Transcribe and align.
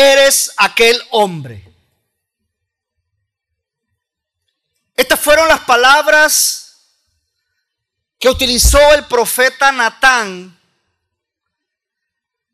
eres 0.00 0.52
aquel 0.56 1.00
hombre. 1.10 1.66
Estas 4.96 5.20
fueron 5.20 5.48
las 5.48 5.60
palabras 5.60 6.70
que 8.18 8.28
utilizó 8.28 8.78
el 8.94 9.06
profeta 9.06 9.72
Natán 9.72 10.58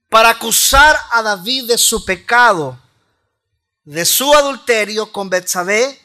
para 0.09 0.31
acusar 0.31 0.97
a 1.11 1.23
David 1.23 1.69
de 1.69 1.79
su 1.79 2.05
pecado, 2.05 2.81
de 3.85 4.05
su 4.05 4.33
adulterio 4.33 5.13
con 5.13 5.29
Betsabé 5.29 6.01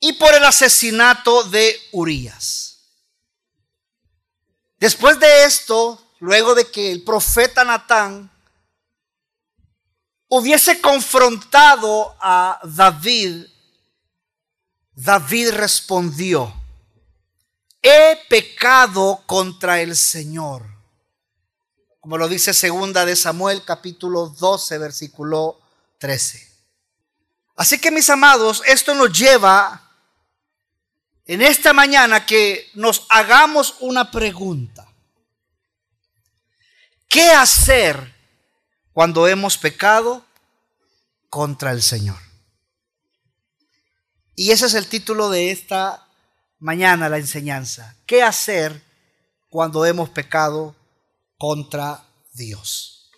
y 0.00 0.12
por 0.14 0.34
el 0.34 0.44
asesinato 0.44 1.44
de 1.44 1.80
Urías. 1.92 2.78
Después 4.78 5.18
de 5.18 5.44
esto, 5.44 5.98
luego 6.20 6.54
de 6.54 6.70
que 6.70 6.92
el 6.92 7.02
profeta 7.02 7.64
Natán 7.64 8.30
hubiese 10.28 10.80
confrontado 10.80 12.16
a 12.20 12.60
David, 12.64 13.46
David 14.94 15.50
respondió, 15.50 16.52
he 17.82 18.18
pecado 18.28 19.22
contra 19.26 19.80
el 19.80 19.96
Señor. 19.96 20.66
Como 22.00 22.18
lo 22.18 22.28
dice 22.28 22.52
segunda 22.52 23.04
de 23.04 23.16
Samuel 23.16 23.64
capítulo 23.64 24.28
12 24.28 24.78
versículo 24.78 25.60
13. 25.98 26.52
Así 27.56 27.78
que 27.78 27.90
mis 27.90 28.10
amados, 28.10 28.62
esto 28.66 28.94
nos 28.94 29.16
lleva 29.16 29.90
en 31.26 31.40
esta 31.40 31.72
mañana 31.72 32.26
que 32.26 32.70
nos 32.74 33.06
hagamos 33.08 33.76
una 33.80 34.10
pregunta. 34.10 34.86
¿Qué 37.08 37.30
hacer 37.30 38.13
cuando 38.94 39.28
hemos 39.28 39.58
pecado 39.58 40.24
contra 41.28 41.72
el 41.72 41.82
Señor? 41.82 42.18
Y 44.36 44.52
ese 44.52 44.66
es 44.66 44.74
el 44.74 44.86
título 44.86 45.28
de 45.28 45.50
esta 45.50 46.08
mañana, 46.58 47.08
la 47.08 47.18
enseñanza. 47.18 47.96
¿Qué 48.06 48.22
hacer 48.22 48.82
cuando 49.50 49.84
hemos 49.84 50.08
pecado 50.08 50.74
contra 51.36 52.02
Dios? 52.32 53.10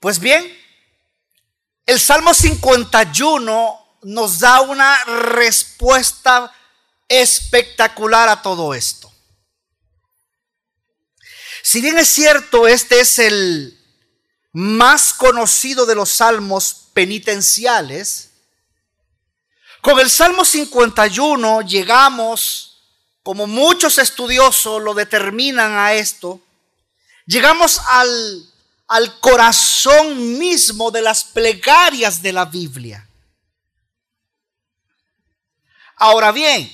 Pues 0.00 0.18
bien, 0.18 0.44
el 1.86 1.98
Salmo 1.98 2.34
51 2.34 3.98
nos 4.02 4.40
da 4.40 4.60
una 4.60 5.02
respuesta 5.04 6.52
espectacular 7.08 8.28
a 8.28 8.42
todo 8.42 8.74
esto. 8.74 9.12
Si 11.62 11.80
bien 11.80 11.98
es 11.98 12.08
cierto, 12.08 12.68
este 12.68 13.00
es 13.00 13.18
el 13.18 13.83
más 14.54 15.12
conocido 15.12 15.84
de 15.84 15.96
los 15.96 16.10
salmos 16.10 16.86
penitenciales, 16.92 18.30
con 19.80 19.98
el 19.98 20.08
Salmo 20.08 20.44
51 20.44 21.62
llegamos, 21.62 22.78
como 23.24 23.48
muchos 23.48 23.98
estudiosos 23.98 24.80
lo 24.80 24.94
determinan 24.94 25.72
a 25.72 25.94
esto, 25.94 26.40
llegamos 27.26 27.80
al, 27.88 28.46
al 28.86 29.18
corazón 29.18 30.38
mismo 30.38 30.92
de 30.92 31.02
las 31.02 31.24
plegarias 31.24 32.22
de 32.22 32.32
la 32.32 32.44
Biblia. 32.44 33.08
Ahora 35.96 36.30
bien, 36.30 36.72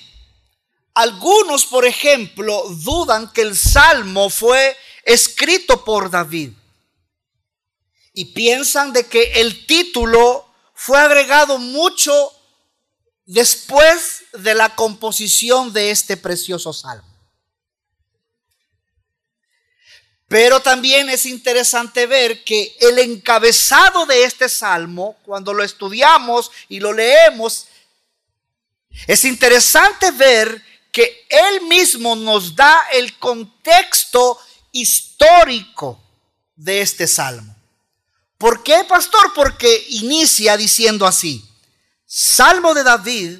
algunos, 0.92 1.64
por 1.64 1.86
ejemplo, 1.86 2.62
dudan 2.68 3.32
que 3.32 3.40
el 3.40 3.56
salmo 3.56 4.28
fue 4.28 4.76
escrito 5.02 5.82
por 5.82 6.10
David 6.10 6.52
y 8.20 8.26
piensan 8.26 8.92
de 8.92 9.06
que 9.06 9.40
el 9.40 9.66
título 9.66 10.46
fue 10.74 10.98
agregado 10.98 11.56
mucho 11.56 12.12
después 13.24 14.24
de 14.34 14.54
la 14.54 14.76
composición 14.76 15.72
de 15.72 15.90
este 15.90 16.18
precioso 16.18 16.74
salmo. 16.74 17.08
Pero 20.28 20.60
también 20.60 21.08
es 21.08 21.24
interesante 21.24 22.04
ver 22.04 22.44
que 22.44 22.76
el 22.80 22.98
encabezado 22.98 24.04
de 24.04 24.24
este 24.24 24.50
salmo, 24.50 25.16
cuando 25.24 25.54
lo 25.54 25.64
estudiamos 25.64 26.50
y 26.68 26.78
lo 26.78 26.92
leemos, 26.92 27.68
es 29.06 29.24
interesante 29.24 30.10
ver 30.10 30.62
que 30.92 31.26
Él 31.30 31.62
mismo 31.62 32.14
nos 32.16 32.54
da 32.54 32.82
el 32.92 33.18
contexto 33.18 34.38
histórico 34.72 35.98
de 36.54 36.82
este 36.82 37.06
salmo. 37.06 37.49
¿Por 38.40 38.62
qué, 38.62 38.84
pastor? 38.88 39.34
Porque 39.34 39.84
inicia 39.90 40.56
diciendo 40.56 41.06
así, 41.06 41.44
Salmo 42.06 42.72
de 42.72 42.82
David, 42.82 43.38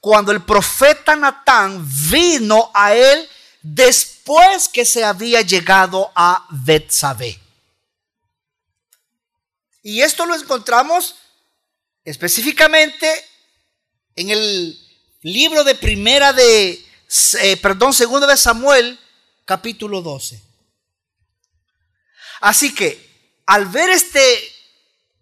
cuando 0.00 0.32
el 0.32 0.42
profeta 0.42 1.14
Natán 1.14 1.86
vino 2.10 2.70
a 2.72 2.94
él 2.94 3.28
después 3.60 4.70
que 4.70 4.86
se 4.86 5.04
había 5.04 5.42
llegado 5.42 6.10
a 6.14 6.46
Betsabé. 6.48 7.38
Y 9.82 10.00
esto 10.00 10.24
lo 10.24 10.34
encontramos 10.34 11.16
específicamente 12.02 13.06
en 14.16 14.30
el 14.30 14.80
libro 15.20 15.62
de 15.62 15.74
primera 15.74 16.32
de, 16.32 16.82
eh, 17.42 17.56
perdón, 17.58 17.92
segunda 17.92 18.26
de 18.26 18.38
Samuel, 18.38 18.98
capítulo 19.44 20.00
12. 20.00 20.42
Así 22.40 22.74
que 22.74 23.07
al 23.48 23.64
ver 23.64 23.88
este 23.88 24.20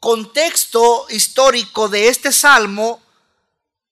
contexto 0.01 1.07
histórico 1.11 1.89
de 1.89 2.09
este 2.09 2.33
salmo, 2.33 3.01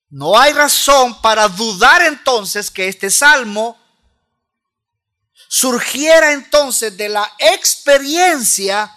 no 0.09 0.37
hay 0.37 0.51
razón 0.51 1.21
para 1.21 1.47
dudar 1.47 2.01
entonces 2.01 2.69
que 2.69 2.89
este 2.89 3.09
salmo 3.09 3.79
surgiera 5.47 6.33
entonces 6.33 6.97
de 6.97 7.07
la 7.07 7.31
experiencia 7.39 8.93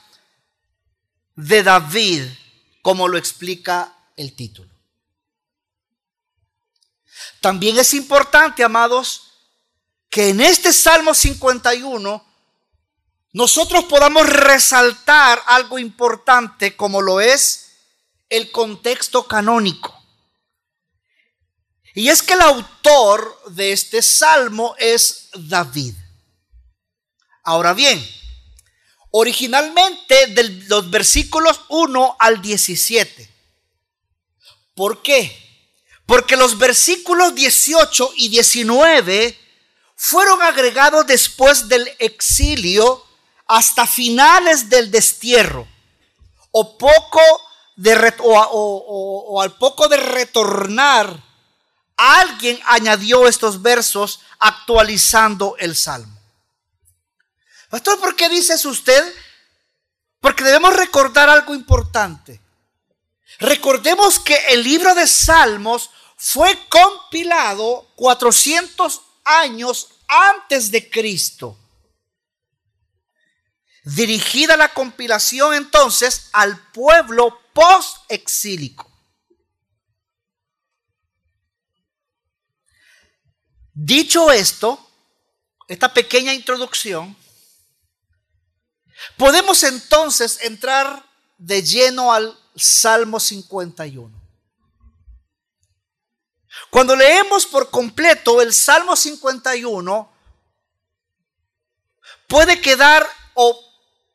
de 1.37 1.63
David, 1.63 2.25
como 2.83 3.07
lo 3.07 3.17
explica 3.17 3.97
el 4.17 4.35
título. 4.35 4.75
También 7.41 7.79
es 7.79 7.95
importante, 7.95 8.65
amados, 8.65 9.35
que 10.11 10.31
en 10.31 10.41
este 10.41 10.73
Salmo 10.73 11.15
51 11.15 12.28
nosotros 13.33 13.85
podamos 13.85 14.27
resaltar 14.29 15.43
algo 15.47 15.79
importante 15.79 16.77
como 16.77 17.03
lo 17.03 17.21
es 17.21 17.69
el 18.29 18.51
contexto 18.51 19.27
canónico. 19.27 19.95
Y 21.95 22.09
es 22.09 22.23
que 22.23 22.35
el 22.35 22.43
autor 22.43 23.43
de 23.51 23.73
este 23.73 24.03
salmo 24.03 24.75
es 24.79 25.29
David. 25.35 25.95
Ahora 27.43 27.73
bien, 27.73 28.05
originalmente 29.11 30.29
de 30.29 30.45
los 30.69 30.91
versículos 30.91 31.61
1 31.69 32.17
al 32.19 32.41
17. 32.41 33.29
¿Por 34.75 35.03
qué? 35.03 35.37
Porque 36.07 36.37
los 36.37 36.57
versículos 36.57 37.35
18 37.35 38.13
y 38.17 38.29
19 38.29 39.39
fueron 39.97 40.41
agregados 40.43 41.07
después 41.07 41.69
del 41.69 41.91
exilio 41.99 43.05
hasta 43.49 43.87
finales 43.87 44.69
del 44.69 44.91
destierro 44.91 45.67
o 46.53 46.79
poco 46.79 47.21
de 47.77 48.15
o, 48.21 49.41
al 49.41 49.57
poco 49.57 49.89
de 49.89 49.97
retornar 49.97 51.25
alguien 51.97 52.61
añadió 52.67 53.27
estos 53.27 53.61
versos 53.61 54.21
actualizando 54.39 55.57
el 55.59 55.75
salmo. 55.75 56.17
Pastor, 57.71 57.99
¿por 57.99 58.15
qué 58.15 58.29
dice 58.29 58.55
eso 58.55 58.69
usted? 58.69 59.15
Porque 60.21 60.45
debemos 60.45 60.77
recordar 60.77 61.29
algo 61.29 61.55
importante. 61.55 62.41
Recordemos 63.41 64.19
que 64.19 64.37
el 64.51 64.63
libro 64.63 64.95
de 64.95 65.07
Salmos 65.07 65.91
fue 66.17 66.59
compilado 66.69 67.89
400 67.97 69.01
años 69.25 69.89
antes 70.09 70.71
de 70.71 70.89
Cristo. 70.91 71.57
Dirigida 73.95 74.55
la 74.59 74.75
compilación 74.75 75.55
entonces 75.55 76.29
al 76.35 76.59
pueblo 76.73 77.41
post-exílico. 77.55 78.87
Dicho 83.73 84.31
esto, 84.31 84.91
esta 85.67 85.95
pequeña 85.95 86.35
introducción, 86.35 87.17
podemos 89.17 89.63
entonces 89.63 90.39
entrar 90.43 91.03
de 91.39 91.63
lleno 91.63 92.13
al 92.13 92.39
Salmo 92.57 93.19
51. 93.19 94.13
Cuando 96.69 96.95
leemos 96.95 97.47
por 97.47 97.71
completo 97.71 98.43
el 98.43 98.53
Salmo 98.53 98.95
51, 98.97 100.13
puede 102.27 102.61
quedar 102.61 103.09
o 103.33 103.68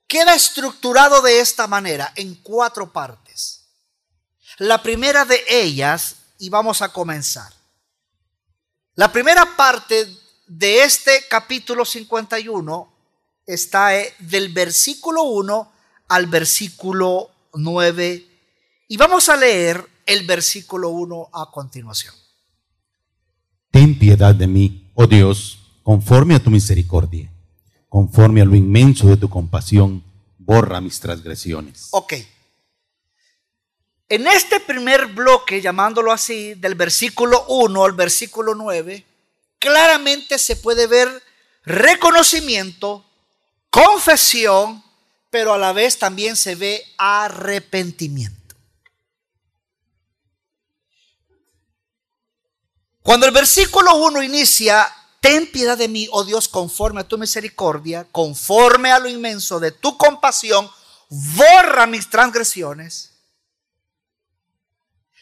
queda 0.08 0.36
estructurado 0.36 1.22
de 1.22 1.40
esta 1.40 1.68
manera, 1.68 2.12
en 2.16 2.36
cuatro 2.36 2.92
partes. 2.92 3.68
La 4.58 4.84
primera 4.84 5.26
de 5.26 5.42
ellas, 5.50 6.16
y 6.38 6.50
vamos 6.50 6.82
a 6.82 6.90
comenzar. 6.90 7.52
La 8.96 9.12
primera 9.12 9.56
parte 9.56 10.08
de 10.48 10.84
este 10.84 11.24
capítulo 11.30 11.84
51 11.84 12.94
está 13.46 13.98
eh, 13.98 14.14
del 14.20 14.54
versículo 14.54 15.24
1 15.24 15.72
al 16.10 16.28
versículo 16.28 17.32
9 17.54 18.28
y 18.88 18.98
vamos 18.98 19.30
a 19.30 19.36
leer 19.36 19.84
el 20.06 20.28
versículo 20.28 20.90
1 20.90 21.30
a 21.34 21.50
continuación. 21.52 22.14
Ten 23.72 23.98
piedad 23.98 24.36
de 24.36 24.46
mí, 24.46 24.92
oh 24.94 25.08
Dios, 25.08 25.58
conforme 25.82 26.36
a 26.36 26.44
tu 26.44 26.52
misericordia, 26.52 27.33
conforme 27.94 28.42
a 28.42 28.46
lo 28.46 28.56
inmenso 28.56 29.06
de 29.06 29.18
tu 29.18 29.30
compasión, 29.30 30.04
borra 30.40 30.82
mis 30.82 31.00
transgresiones. 31.00 31.90
Ok. 31.92 32.14
En 34.10 34.26
este 34.26 34.60
primer 34.60 35.06
bloque, 35.06 35.62
llamándolo 35.62 36.12
así, 36.12 36.56
del 36.56 36.74
versículo 36.74 37.46
1 37.50 37.86
al 37.86 37.92
versículo 37.92 38.56
9, 38.56 39.06
claramente 39.60 40.40
se 40.40 40.56
puede 40.56 40.88
ver 40.88 41.08
reconocimiento, 41.66 43.06
confesión, 43.70 44.84
pero 45.30 45.54
a 45.54 45.60
la 45.60 45.72
vez 45.72 46.00
también 46.00 46.36
se 46.36 46.56
ve 46.56 46.84
arrepentimiento. 46.98 48.56
Cuando 53.04 53.28
el 53.28 53.32
versículo 53.32 53.98
1 53.98 54.24
inicia, 54.24 54.92
ten 55.24 55.50
piedad 55.50 55.78
de 55.78 55.88
mí, 55.88 56.06
oh 56.12 56.26
Dios, 56.26 56.50
conforme 56.50 57.00
a 57.00 57.08
tu 57.08 57.18
misericordia, 57.18 58.06
conforme 58.12 58.92
a 58.92 59.00
lo 59.00 59.08
inmenso 59.08 59.58
de 59.58 59.72
tu 59.72 59.98
compasión, 59.98 60.70
borra 61.10 61.88
mis 61.88 62.10
transgresiones. 62.10 63.14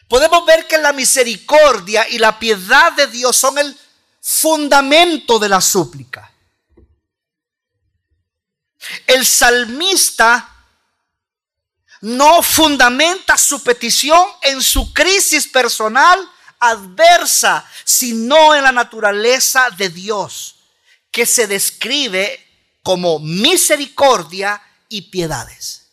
Podemos 0.08 0.44
ver 0.48 0.66
que 0.66 0.80
la 0.80 0.92
misericordia 0.92 2.10
y 2.10 2.18
la 2.18 2.40
piedad 2.40 2.92
de 2.94 3.06
Dios 3.06 3.38
son 3.38 3.60
el 3.60 3.80
fundamento 4.20 5.38
de 5.38 5.50
la 5.50 5.62
súplica. 5.62 6.34
El 9.06 9.24
salmista 9.24 10.66
no 12.02 12.42
fundamenta 12.42 13.38
su 13.38 13.62
petición 13.62 14.28
en 14.42 14.64
su 14.64 14.92
crisis 14.94 15.48
personal 15.48 16.28
adversa, 16.62 17.68
sino 17.84 18.56
en 18.56 18.64
la 18.64 18.72
naturaleza 18.72 19.70
de 19.78 19.90
Dios, 19.90 20.56
que 21.12 21.26
se 21.26 21.48
describe 21.48 22.40
como 22.84 23.20
misericordia 23.20 24.62
y 24.88 25.02
piedades. 25.04 25.90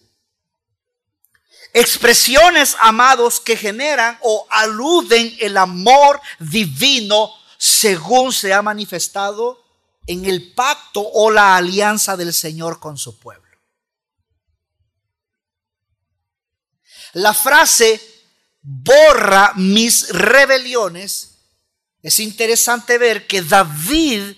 Expresiones, 1.73 2.77
amados, 2.81 3.41
que 3.41 3.57
generan 3.57 4.19
o 4.23 4.47
aluden 4.51 5.37
el 5.41 5.57
amor 5.57 6.21
divino 6.39 7.33
según 7.57 8.33
se 8.33 8.53
ha 8.53 8.63
manifestado 8.63 9.65
en 10.07 10.25
el 10.25 10.53
pacto 10.55 11.01
o 11.01 11.31
la 11.31 11.57
alianza 11.57 12.17
del 12.17 12.33
Señor 12.33 12.81
con 12.81 12.97
su 12.97 13.19
pueblo. 13.19 13.47
La 17.13 17.35
frase 17.35 18.18
borra 18.61 19.53
mis 19.57 20.09
rebeliones, 20.11 21.39
es 22.03 22.19
interesante 22.21 22.99
ver 22.99 23.27
que 23.27 23.43
David 23.43 24.37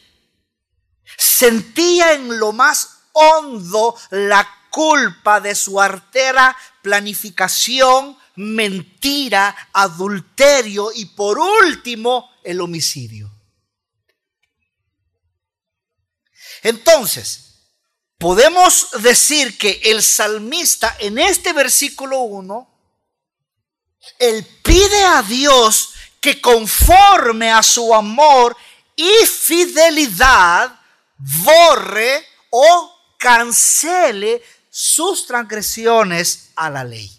sentía 1.16 2.12
en 2.14 2.38
lo 2.38 2.52
más 2.52 3.00
hondo 3.12 3.96
la 4.10 4.48
culpa 4.70 5.40
de 5.40 5.54
su 5.54 5.80
artera 5.80 6.56
planificación, 6.82 8.16
mentira, 8.36 9.54
adulterio 9.72 10.90
y 10.94 11.06
por 11.06 11.38
último 11.38 12.30
el 12.42 12.60
homicidio. 12.60 13.30
Entonces, 16.62 17.50
podemos 18.18 18.88
decir 19.02 19.58
que 19.58 19.80
el 19.84 20.02
salmista 20.02 20.94
en 21.00 21.18
este 21.18 21.52
versículo 21.52 22.20
1, 22.20 22.69
él 24.18 24.46
pide 24.62 25.04
a 25.04 25.22
Dios 25.22 25.94
que 26.20 26.40
conforme 26.40 27.50
a 27.50 27.62
su 27.62 27.94
amor 27.94 28.56
y 28.96 29.26
fidelidad, 29.26 30.78
borre 31.16 32.24
o 32.50 32.92
cancele 33.18 34.42
sus 34.68 35.26
transgresiones 35.26 36.50
a 36.56 36.70
la 36.70 36.84
ley. 36.84 37.10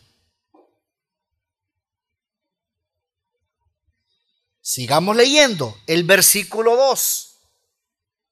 Sigamos 4.62 5.16
leyendo 5.16 5.76
el 5.88 6.04
versículo 6.04 6.76
2. 6.76 7.28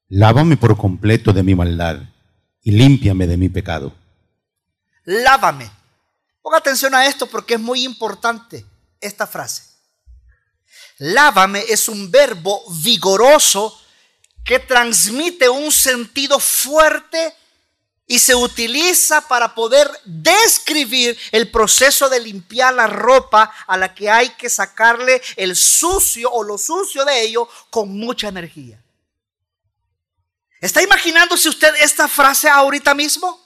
Lávame 0.08 0.56
por 0.56 0.76
completo 0.76 1.32
de 1.32 1.42
mi 1.42 1.54
maldad 1.54 2.00
y 2.62 2.70
límpiame 2.72 3.26
de 3.26 3.36
mi 3.36 3.48
pecado. 3.48 3.92
Lávame. 5.04 5.79
Ponga 6.42 6.58
atención 6.58 6.94
a 6.94 7.06
esto 7.06 7.26
porque 7.26 7.54
es 7.54 7.60
muy 7.60 7.84
importante 7.84 8.64
esta 9.00 9.26
frase. 9.26 9.64
Lávame 10.98 11.64
es 11.68 11.88
un 11.88 12.10
verbo 12.10 12.62
vigoroso 12.82 13.78
que 14.44 14.58
transmite 14.58 15.48
un 15.48 15.70
sentido 15.72 16.38
fuerte 16.38 17.34
y 18.06 18.18
se 18.18 18.34
utiliza 18.34 19.26
para 19.28 19.54
poder 19.54 19.88
describir 20.04 21.16
el 21.30 21.50
proceso 21.50 22.08
de 22.08 22.20
limpiar 22.20 22.74
la 22.74 22.88
ropa 22.88 23.54
a 23.66 23.76
la 23.76 23.94
que 23.94 24.10
hay 24.10 24.30
que 24.30 24.50
sacarle 24.50 25.22
el 25.36 25.54
sucio 25.54 26.30
o 26.32 26.42
lo 26.42 26.58
sucio 26.58 27.04
de 27.04 27.22
ello 27.22 27.48
con 27.70 27.96
mucha 27.96 28.28
energía. 28.28 28.82
¿Está 30.60 30.82
imaginándose 30.82 31.48
usted 31.48 31.72
esta 31.80 32.08
frase 32.08 32.48
ahorita 32.48 32.94
mismo? 32.94 33.40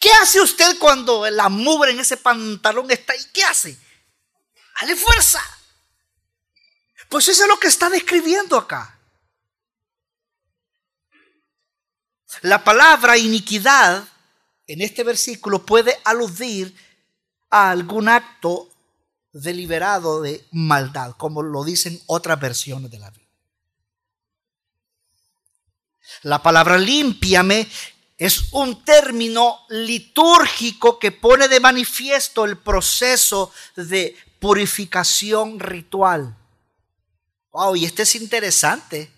¿Qué 0.00 0.10
hace 0.20 0.40
usted 0.40 0.78
cuando 0.78 1.28
la 1.30 1.48
mugre 1.48 1.92
en 1.92 2.00
ese 2.00 2.16
pantalón 2.16 2.90
está 2.90 3.12
ahí? 3.12 3.24
¿Qué 3.32 3.44
hace? 3.44 3.78
Dale 4.80 4.96
fuerza. 4.96 5.40
Pues 7.08 7.28
eso 7.28 7.42
es 7.42 7.48
lo 7.48 7.60
que 7.60 7.68
está 7.68 7.88
describiendo 7.90 8.56
acá. 8.56 8.98
La 12.40 12.64
palabra 12.64 13.18
iniquidad 13.18 14.08
en 14.66 14.80
este 14.80 15.04
versículo 15.04 15.64
puede 15.64 15.98
aludir 16.04 16.74
a 17.50 17.70
algún 17.70 18.08
acto 18.08 18.70
deliberado 19.32 20.22
de 20.22 20.46
maldad, 20.50 21.14
como 21.16 21.42
lo 21.42 21.64
dicen 21.64 22.00
otras 22.06 22.40
versiones 22.40 22.90
de 22.90 22.98
la 22.98 23.10
Biblia. 23.10 23.22
La 26.22 26.42
palabra 26.42 26.78
límpiame 26.78 27.68
es 28.24 28.52
un 28.52 28.84
término 28.84 29.66
litúrgico 29.68 31.00
que 31.00 31.10
pone 31.10 31.48
de 31.48 31.58
manifiesto 31.58 32.44
el 32.44 32.56
proceso 32.56 33.52
de 33.74 34.16
purificación 34.38 35.58
ritual. 35.58 36.36
Wow, 37.50 37.74
y 37.74 37.84
este 37.84 38.02
es 38.02 38.14
interesante. 38.14 39.10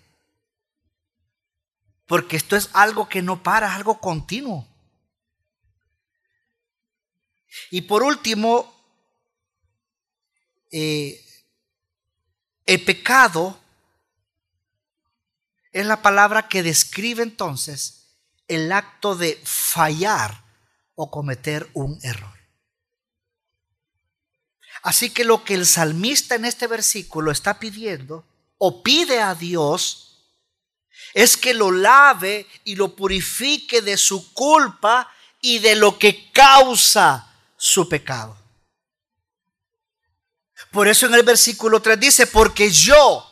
Porque 2.07 2.35
esto 2.35 2.55
es 2.55 2.71
algo 2.73 3.07
que 3.07 3.21
no 3.21 3.43
para, 3.43 3.67
es 3.67 3.73
algo 3.73 3.99
continuo. 3.99 4.67
Y 7.69 7.81
por 7.81 8.01
último, 8.01 8.73
eh, 10.71 11.23
el 12.65 12.83
pecado 12.83 13.55
es 15.71 15.85
la 15.85 16.01
palabra 16.01 16.47
que 16.47 16.63
describe 16.63 17.21
entonces 17.21 18.04
el 18.47 18.71
acto 18.71 19.15
de 19.15 19.41
fallar 19.43 20.43
o 20.95 21.11
cometer 21.11 21.69
un 21.73 21.99
error. 22.03 22.33
Así 24.83 25.09
que 25.09 25.23
lo 25.23 25.43
que 25.43 25.55
el 25.55 25.65
salmista 25.65 26.35
en 26.35 26.45
este 26.45 26.67
versículo 26.67 27.31
está 27.31 27.59
pidiendo 27.59 28.23
o 28.57 28.83
pide 28.83 29.19
a 29.19 29.33
Dios 29.33 30.05
es 31.13 31.37
que 31.37 31.53
lo 31.53 31.71
lave 31.71 32.45
y 32.63 32.75
lo 32.75 32.95
purifique 32.95 33.81
de 33.81 33.97
su 33.97 34.33
culpa 34.33 35.11
y 35.41 35.59
de 35.59 35.75
lo 35.75 35.97
que 35.97 36.31
causa 36.31 37.33
su 37.57 37.87
pecado. 37.87 38.37
Por 40.71 40.87
eso 40.87 41.05
en 41.05 41.13
el 41.15 41.23
versículo 41.23 41.81
3 41.81 41.99
dice, 41.99 42.27
porque 42.27 42.69
yo, 42.69 43.25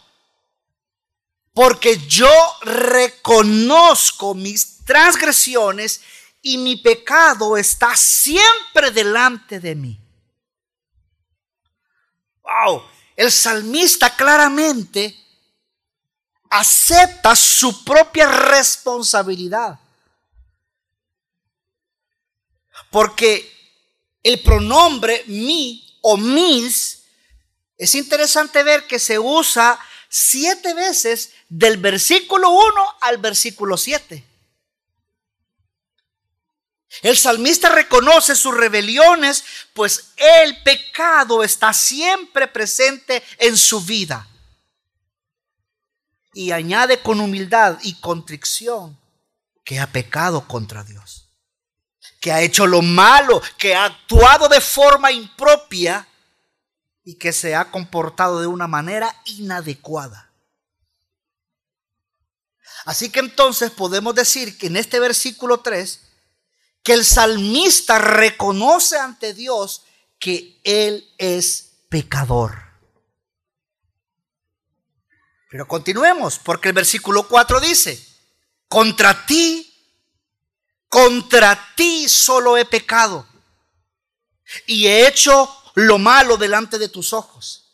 porque 1.53 1.99
yo 2.07 2.31
reconozco 2.61 4.33
mis 4.33 4.72
transgresiones 4.85 6.01
y 6.41 6.57
mi 6.57 6.75
pecado 6.75 7.57
está 7.57 7.95
siempre 7.95 8.91
delante 8.91 9.59
de 9.59 9.75
mí. 9.75 9.99
Wow, 12.41 12.83
el 13.15 13.31
salmista 13.31 14.15
claramente 14.15 15.17
acepta 16.49 17.35
su 17.35 17.83
propia 17.83 18.27
responsabilidad. 18.27 19.79
porque 22.93 23.51
el 24.21 24.39
pronombre 24.41 25.23
mi 25.25 25.97
o 26.01 26.15
mis 26.15 27.03
es 27.75 27.95
interesante 27.95 28.61
ver 28.61 28.85
que 28.85 28.99
se 28.99 29.17
usa 29.17 29.79
siete 30.07 30.75
veces 30.75 31.31
del 31.49 31.77
versículo 31.77 32.51
1 32.51 32.97
al 33.01 33.17
versículo 33.17 33.77
7. 33.77 34.23
El 37.01 37.17
salmista 37.17 37.69
reconoce 37.69 38.35
sus 38.35 38.55
rebeliones, 38.55 39.43
pues 39.73 40.13
el 40.15 40.61
pecado 40.63 41.43
está 41.43 41.73
siempre 41.73 42.47
presente 42.47 43.23
en 43.39 43.57
su 43.57 43.81
vida. 43.81 44.27
Y 46.33 46.51
añade 46.51 47.01
con 47.01 47.19
humildad 47.19 47.79
y 47.83 47.95
contrición 47.95 48.99
que 49.63 49.79
ha 49.79 49.91
pecado 49.91 50.47
contra 50.47 50.83
Dios, 50.83 51.29
que 52.19 52.31
ha 52.31 52.41
hecho 52.41 52.67
lo 52.67 52.81
malo, 52.81 53.41
que 53.57 53.75
ha 53.75 53.85
actuado 53.85 54.47
de 54.47 54.61
forma 54.61 55.11
impropia 55.11 56.07
y 57.03 57.15
que 57.15 57.33
se 57.33 57.55
ha 57.55 57.71
comportado 57.71 58.39
de 58.39 58.47
una 58.47 58.67
manera 58.67 59.21
inadecuada. 59.25 60.31
Así 62.85 63.09
que 63.09 63.19
entonces 63.19 63.71
podemos 63.71 64.13
decir 64.15 64.57
que 64.57 64.67
en 64.67 64.77
este 64.77 64.99
versículo 64.99 65.59
3, 65.61 66.02
que 66.83 66.93
el 66.93 67.05
salmista 67.05 67.97
reconoce 67.97 68.97
ante 68.97 69.33
Dios 69.33 69.83
que 70.19 70.59
Él 70.63 71.09
es 71.17 71.71
pecador. 71.89 72.61
Pero 75.49 75.67
continuemos, 75.67 76.39
porque 76.39 76.69
el 76.69 76.73
versículo 76.73 77.27
4 77.27 77.59
dice, 77.59 78.03
contra 78.67 79.25
ti, 79.25 79.71
contra 80.89 81.73
ti 81.75 82.09
solo 82.09 82.57
he 82.57 82.65
pecado 82.65 83.27
y 84.65 84.87
he 84.87 85.07
hecho 85.07 85.49
lo 85.75 85.97
malo 85.97 86.37
delante 86.37 86.77
de 86.77 86.89
tus 86.89 87.13
ojos. 87.13 87.71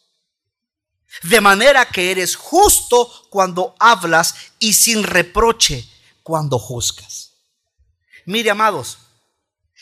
De 1.23 1.41
manera 1.41 1.85
que 1.85 2.11
eres 2.11 2.35
justo 2.35 3.27
cuando 3.29 3.75
hablas 3.79 4.35
y 4.59 4.73
sin 4.73 5.03
reproche 5.03 5.89
cuando 6.21 6.59
juzgas. 6.59 7.28
Mire, 8.29 8.51
amados, 8.51 9.00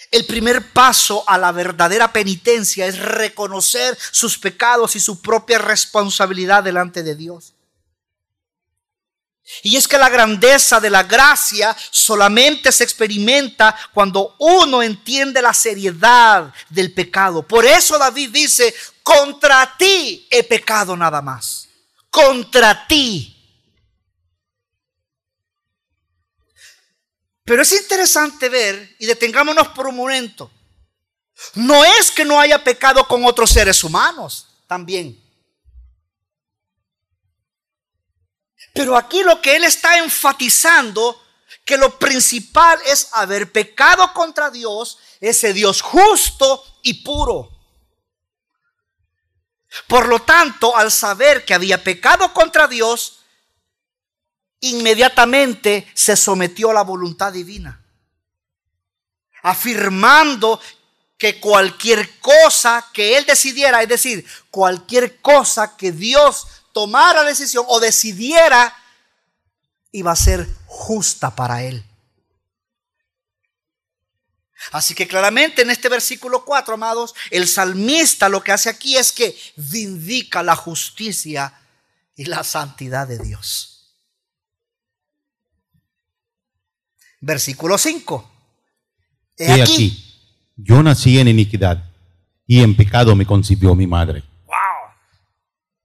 el 0.10 0.26
primer 0.26 0.72
paso 0.72 1.22
a 1.28 1.38
la 1.38 1.52
verdadera 1.52 2.14
penitencia 2.14 2.86
es 2.86 2.98
reconocer 2.98 3.98
sus 4.12 4.38
pecados 4.38 4.96
y 4.96 5.02
su 5.02 5.22
propia 5.22 5.58
responsabilidad 5.58 6.64
delante 6.64 7.04
de 7.04 7.14
Dios. 7.14 7.52
Y 9.64 9.76
es 9.76 9.86
que 9.86 9.98
la 9.98 10.08
grandeza 10.08 10.80
de 10.80 10.90
la 10.90 11.04
gracia 11.04 11.76
solamente 11.92 12.72
se 12.72 12.86
experimenta 12.86 13.76
cuando 13.94 14.38
uno 14.40 14.82
entiende 14.82 15.42
la 15.42 15.54
seriedad 15.54 16.54
del 16.70 16.94
pecado. 16.94 17.46
Por 17.46 17.66
eso 17.66 18.00
David 18.00 18.30
dice, 18.30 18.74
contra 19.04 19.76
ti 19.78 20.26
he 20.30 20.46
pecado 20.46 20.96
nada 20.96 21.22
más. 21.22 21.68
Contra 22.10 22.88
ti. 22.88 23.37
Pero 27.48 27.62
es 27.62 27.72
interesante 27.72 28.50
ver, 28.50 28.98
y 29.00 29.06
detengámonos 29.06 29.70
por 29.70 29.88
un 29.88 29.96
momento, 29.96 30.52
no 31.54 31.86
es 31.86 32.12
que 32.12 32.26
no 32.26 32.38
haya 32.38 32.62
pecado 32.62 33.08
con 33.08 33.24
otros 33.24 33.52
seres 33.52 33.86
humanos 33.86 34.50
también. 34.68 35.18
Pero 38.74 38.98
aquí 38.98 39.24
lo 39.24 39.42
que 39.42 39.56
él 39.56 39.64
está 39.64 39.98
enfatizando, 39.98 41.24
que 41.64 41.78
lo 41.78 41.98
principal 41.98 42.82
es 42.86 43.08
haber 43.14 43.50
pecado 43.50 44.12
contra 44.12 44.52
Dios, 44.52 44.98
ese 45.22 45.54
Dios 45.54 45.82
justo 45.82 46.66
y 46.84 46.96
puro. 46.96 47.50
Por 49.88 50.10
lo 50.10 50.22
tanto, 50.24 50.76
al 50.76 50.92
saber 50.92 51.46
que 51.46 51.54
había 51.54 51.82
pecado 51.82 52.34
contra 52.34 52.68
Dios, 52.68 53.20
inmediatamente 54.60 55.88
se 55.94 56.16
sometió 56.16 56.72
a 56.72 56.74
la 56.74 56.84
voluntad 56.84 57.34
divina, 57.34 57.82
afirmando 59.44 60.60
que 61.18 61.40
cualquier 61.40 62.20
cosa 62.20 62.86
que 62.94 63.18
él 63.18 63.26
decidiera, 63.26 63.82
es 63.82 63.90
decir, 63.90 64.26
cualquier 64.52 65.20
cosa 65.22 65.76
que 65.76 65.92
Dios 65.92 66.48
tomara 66.74 67.24
decisión 67.24 67.66
o 67.68 67.80
decidiera, 67.80 68.76
iba 69.92 70.12
a 70.12 70.16
ser 70.16 70.48
justa 70.68 71.36
para 71.36 71.64
él. 71.64 71.84
Así 74.72 74.94
que 74.94 75.08
claramente 75.08 75.62
en 75.62 75.70
este 75.70 75.88
versículo 75.90 76.44
4, 76.44 76.74
amados, 76.74 77.16
el 77.32 77.48
salmista 77.48 78.28
lo 78.28 78.44
que 78.44 78.52
hace 78.52 78.70
aquí 78.70 78.98
es 78.98 79.12
que 79.12 79.38
vindica 79.56 80.44
la 80.44 80.56
justicia 80.56 81.54
y 82.16 82.26
la 82.26 82.44
santidad 82.44 83.08
de 83.08 83.20
Dios. 83.20 83.77
Versículo 87.20 87.78
5. 87.78 88.32
He, 89.38 89.62
aquí. 89.62 90.04
yo 90.56 90.82
nací 90.82 91.20
en 91.20 91.28
iniquidad 91.28 91.84
y 92.46 92.62
en 92.64 92.76
pecado 92.76 93.16
me 93.16 93.26
concibió 93.26 93.76
mi 93.76 93.86
madre. 93.86 94.24
¡Wow! 94.46 94.56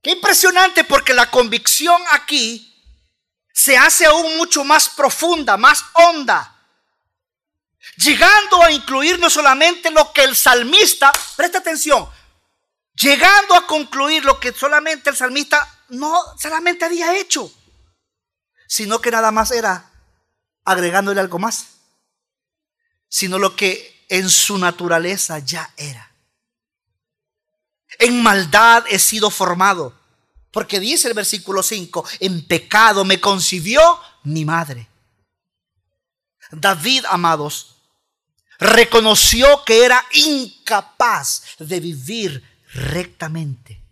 Qué 0.02 0.12
impresionante 0.12 0.84
porque 0.84 1.12
la 1.12 1.30
convicción 1.30 2.00
aquí 2.12 2.72
se 3.52 3.76
hace 3.76 4.06
aún 4.06 4.36
mucho 4.36 4.64
más 4.64 4.88
profunda, 4.90 5.56
más 5.56 5.84
honda. 5.94 6.48
Llegando 7.96 8.62
a 8.62 8.70
incluir 8.70 9.18
no 9.18 9.28
solamente 9.28 9.90
lo 9.90 10.12
que 10.12 10.24
el 10.24 10.34
salmista, 10.34 11.12
presta 11.36 11.58
atención, 11.58 12.08
llegando 12.94 13.54
a 13.54 13.66
concluir 13.66 14.24
lo 14.24 14.38
que 14.40 14.52
solamente 14.52 15.10
el 15.10 15.16
salmista 15.16 15.68
no 15.88 16.14
solamente 16.38 16.84
había 16.84 17.16
hecho, 17.18 17.52
sino 18.66 19.00
que 19.00 19.10
nada 19.10 19.30
más 19.30 19.50
era 19.50 19.91
agregándole 20.64 21.20
algo 21.20 21.38
más, 21.38 21.68
sino 23.08 23.38
lo 23.38 23.56
que 23.56 24.04
en 24.08 24.28
su 24.28 24.58
naturaleza 24.58 25.38
ya 25.38 25.72
era. 25.76 26.12
En 27.98 28.22
maldad 28.22 28.84
he 28.88 28.98
sido 28.98 29.30
formado, 29.30 29.98
porque 30.50 30.80
dice 30.80 31.08
el 31.08 31.14
versículo 31.14 31.62
5, 31.62 32.04
en 32.20 32.46
pecado 32.46 33.04
me 33.04 33.20
concibió 33.20 34.00
mi 34.24 34.44
madre. 34.44 34.88
David, 36.50 37.04
amados, 37.08 37.76
reconoció 38.58 39.64
que 39.64 39.84
era 39.84 40.04
incapaz 40.12 41.42
de 41.58 41.80
vivir 41.80 42.62
rectamente. 42.74 43.82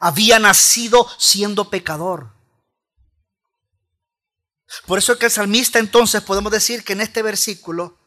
Había 0.00 0.38
nacido 0.38 1.08
siendo 1.18 1.68
pecador. 1.70 2.37
Por 4.86 4.98
eso 4.98 5.18
que 5.18 5.26
el 5.26 5.32
salmista 5.32 5.78
entonces 5.78 6.22
podemos 6.22 6.52
decir 6.52 6.84
que 6.84 6.92
en 6.92 7.00
este 7.00 7.22
versículo 7.22 7.98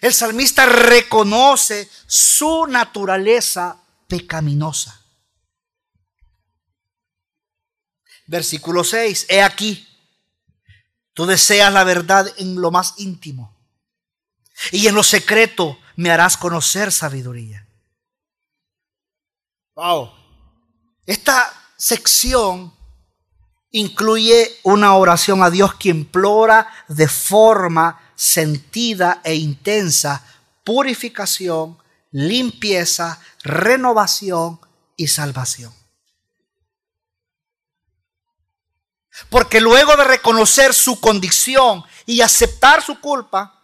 el 0.00 0.14
salmista 0.14 0.66
reconoce 0.66 1.88
su 2.06 2.66
naturaleza 2.66 3.82
pecaminosa. 4.08 5.04
Versículo 8.26 8.84
6, 8.84 9.26
he 9.28 9.42
aquí, 9.42 9.86
tú 11.12 11.26
deseas 11.26 11.72
la 11.72 11.84
verdad 11.84 12.32
en 12.38 12.60
lo 12.60 12.70
más 12.70 12.94
íntimo 12.98 13.58
y 14.70 14.86
en 14.86 14.94
lo 14.94 15.02
secreto 15.02 15.78
me 15.96 16.10
harás 16.10 16.36
conocer 16.36 16.92
sabiduría. 16.92 17.66
Wow. 19.74 20.12
Esta 21.06 21.52
sección 21.76 22.72
incluye 23.72 24.58
una 24.62 24.94
oración 24.94 25.42
a 25.42 25.50
Dios 25.50 25.74
que 25.74 25.90
implora 25.90 26.68
de 26.88 27.08
forma 27.08 28.00
sentida 28.14 29.20
e 29.24 29.34
intensa 29.34 30.24
purificación, 30.64 31.78
limpieza, 32.10 33.20
renovación 33.42 34.60
y 34.96 35.08
salvación. 35.08 35.72
Porque 39.28 39.60
luego 39.60 39.96
de 39.96 40.04
reconocer 40.04 40.72
su 40.74 41.00
condición 41.00 41.84
y 42.06 42.20
aceptar 42.20 42.82
su 42.82 43.00
culpa, 43.00 43.59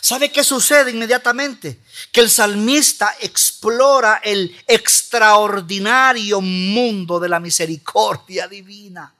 ¿Sabe 0.00 0.30
qué 0.30 0.44
sucede 0.44 0.90
inmediatamente? 0.90 1.80
Que 2.12 2.20
el 2.20 2.30
salmista 2.30 3.14
explora 3.20 4.20
el 4.22 4.54
extraordinario 4.66 6.40
mundo 6.40 7.20
de 7.20 7.28
la 7.28 7.40
misericordia 7.40 8.48
divina. 8.48 9.14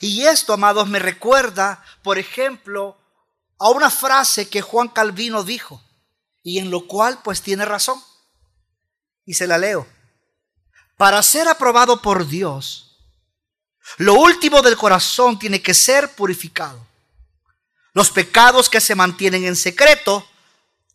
Y 0.00 0.24
esto, 0.24 0.52
amados, 0.52 0.88
me 0.88 0.98
recuerda, 0.98 1.82
por 2.02 2.18
ejemplo, 2.18 2.96
a 3.58 3.70
una 3.70 3.90
frase 3.90 4.48
que 4.48 4.60
Juan 4.62 4.88
Calvino 4.88 5.42
dijo, 5.42 5.82
y 6.42 6.58
en 6.58 6.70
lo 6.70 6.86
cual 6.86 7.20
pues 7.22 7.42
tiene 7.42 7.64
razón. 7.64 8.02
Y 9.24 9.34
se 9.34 9.46
la 9.46 9.58
leo. 9.58 9.86
Para 10.96 11.22
ser 11.22 11.48
aprobado 11.48 12.00
por 12.02 12.26
Dios, 12.26 12.96
lo 13.98 14.14
último 14.14 14.62
del 14.62 14.76
corazón 14.76 15.38
tiene 15.38 15.62
que 15.62 15.74
ser 15.74 16.14
purificado 16.14 16.88
Los 17.98 18.10
pecados 18.12 18.70
que 18.70 18.80
se 18.80 18.94
mantienen 18.94 19.44
en 19.44 19.56
secreto 19.56 20.24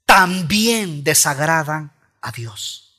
también 0.05 1.03
desagradan 1.03 1.91
a 2.21 2.31
Dios. 2.31 2.93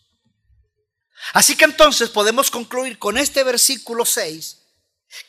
Así 1.33 1.57
que 1.57 1.65
entonces 1.65 2.11
podemos 2.11 2.51
concluir 2.51 2.99
con 2.99 3.17
este 3.17 3.43
versículo 3.43 4.05
6 4.05 4.59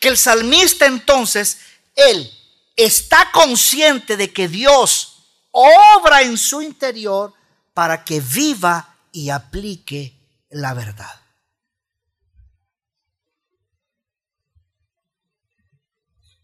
que 0.02 0.10
el 0.10 0.18
salmista 0.18 0.88
entonces, 0.88 1.60
él 1.96 2.30
está 2.76 3.32
consciente 3.32 4.18
de 4.18 4.34
que 4.34 4.50
Dios 4.50 5.24
obra 5.52 6.24
en 6.24 6.38
su 6.38 6.62
interior 6.62 7.34
para 7.74 8.04
que 8.04 8.20
viva 8.20 8.98
y 9.14 9.30
aplique 9.30 10.20
la 10.50 10.74
verdad. 10.74 11.22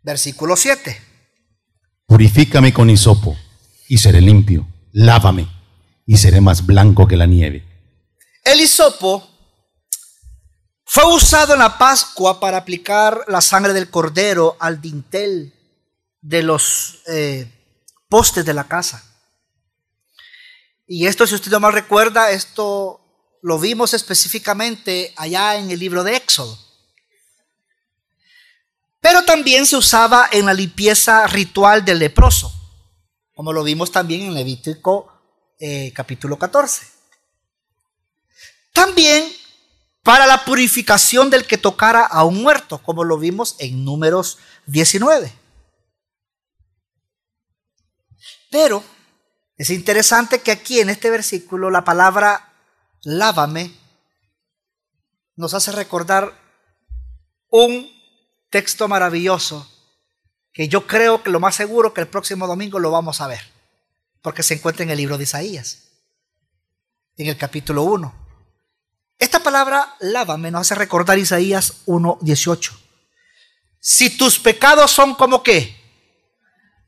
Versículo 0.02 0.56
7. 0.56 1.11
Purifícame 2.12 2.74
con 2.74 2.90
hisopo 2.90 3.38
y 3.88 3.98
seré 3.98 4.20
limpio. 4.20 4.68
Lávame 4.92 5.48
y 6.06 6.18
seré 6.18 6.42
más 6.42 6.66
blanco 6.66 7.08
que 7.08 7.16
la 7.16 7.26
nieve. 7.26 7.66
El 8.44 8.60
hisopo 8.60 9.26
fue 10.84 11.06
usado 11.06 11.54
en 11.54 11.60
la 11.60 11.78
Pascua 11.78 12.42
para 12.42 12.58
aplicar 12.58 13.24
la 13.30 13.40
sangre 13.40 13.72
del 13.72 13.90
cordero 13.90 14.58
al 14.60 14.82
dintel 14.82 15.54
de 16.20 16.44
los 16.44 17.02
eh, 17.08 17.50
postes 18.10 18.44
de 18.44 18.56
la 18.56 18.66
casa. 18.66 19.02
Y 20.86 21.08
esto, 21.08 21.26
si 21.26 21.36
usted 21.36 21.50
no 21.50 21.62
mal 21.62 21.72
recuerda, 21.72 22.32
esto 22.32 23.40
lo 23.42 23.58
vimos 23.58 23.94
específicamente 23.94 25.14
allá 25.16 25.56
en 25.56 25.72
el 25.72 25.80
libro 25.80 26.04
de 26.04 26.18
Éxodo. 26.18 26.60
Pero 29.02 29.26
también 29.26 29.66
se 29.66 29.76
usaba 29.76 30.30
en 30.32 30.46
la 30.46 30.54
limpieza 30.54 31.26
ritual 31.26 31.84
del 31.84 32.00
leproso, 32.00 32.54
como 33.34 33.52
lo 33.52 33.64
vimos 33.64 33.92
también 33.92 34.22
en 34.22 34.36
Levítico 34.36 35.12
eh, 35.60 35.92
capítulo 35.94 36.38
14. 36.38 36.86
También 38.72 39.28
para 40.04 40.28
la 40.28 40.46
purificación 40.46 41.30
del 41.32 41.46
que 41.46 41.58
tocara 41.58 42.06
a 42.06 42.24
un 42.24 42.42
muerto, 42.42 42.82
como 42.84 43.04
lo 43.04 43.18
vimos 43.18 43.56
en 43.58 43.84
números 43.84 44.38
19. 44.68 45.34
Pero 48.52 48.84
es 49.58 49.70
interesante 49.72 50.42
que 50.42 50.52
aquí 50.52 50.80
en 50.80 50.90
este 50.90 51.10
versículo 51.10 51.72
la 51.72 51.84
palabra 51.84 52.54
lávame 53.02 53.74
nos 55.36 55.56
hace 55.56 55.72
recordar 55.72 56.40
un 57.50 58.01
texto 58.52 58.88
maravilloso 58.88 59.68
que 60.54 60.68
yo 60.68 60.86
creo 60.86 61.24
que 61.24 61.32
lo 61.32 61.40
más 61.40 61.56
seguro 61.56 61.94
que 61.94 62.02
el 62.02 62.08
próximo 62.08 62.46
domingo 62.46 62.78
lo 62.78 62.92
vamos 62.92 63.22
a 63.22 63.28
ver, 63.28 63.42
porque 64.22 64.44
se 64.44 64.54
encuentra 64.54 64.84
en 64.84 64.92
el 64.92 64.98
libro 64.98 65.18
de 65.18 65.24
Isaías, 65.24 65.88
en 67.18 67.28
el 67.28 67.38
capítulo 67.38 67.84
1. 67.84 68.14
Esta 69.18 69.40
palabra 69.40 69.96
lávame 70.02 70.52
nos 70.52 70.62
hace 70.62 70.76
recordar 70.76 71.18
Isaías 71.18 71.84
1:18. 71.86 72.78
Si 73.80 74.10
tus 74.18 74.38
pecados 74.38 74.92
son 74.92 75.16
como 75.16 75.42
qué, 75.42 75.80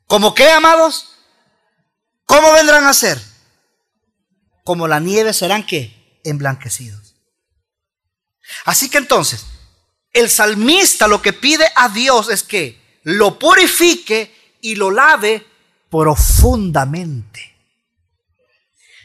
como 0.06 0.34
qué, 0.34 0.50
amados, 0.50 1.16
¿cómo 2.26 2.52
vendrán 2.52 2.84
a 2.84 2.92
ser? 2.92 3.20
Como 4.64 4.86
la 4.86 5.00
nieve 5.00 5.32
serán 5.32 5.64
qué, 5.64 6.20
emblanquecidos. 6.24 7.16
Así 8.66 8.90
que 8.90 8.98
entonces, 8.98 9.46
el 10.14 10.30
salmista 10.30 11.08
lo 11.08 11.20
que 11.20 11.32
pide 11.32 11.66
a 11.74 11.88
Dios 11.90 12.30
es 12.30 12.42
que 12.42 12.80
lo 13.02 13.38
purifique 13.38 14.32
y 14.62 14.76
lo 14.76 14.90
lave 14.90 15.44
profundamente. 15.90 17.52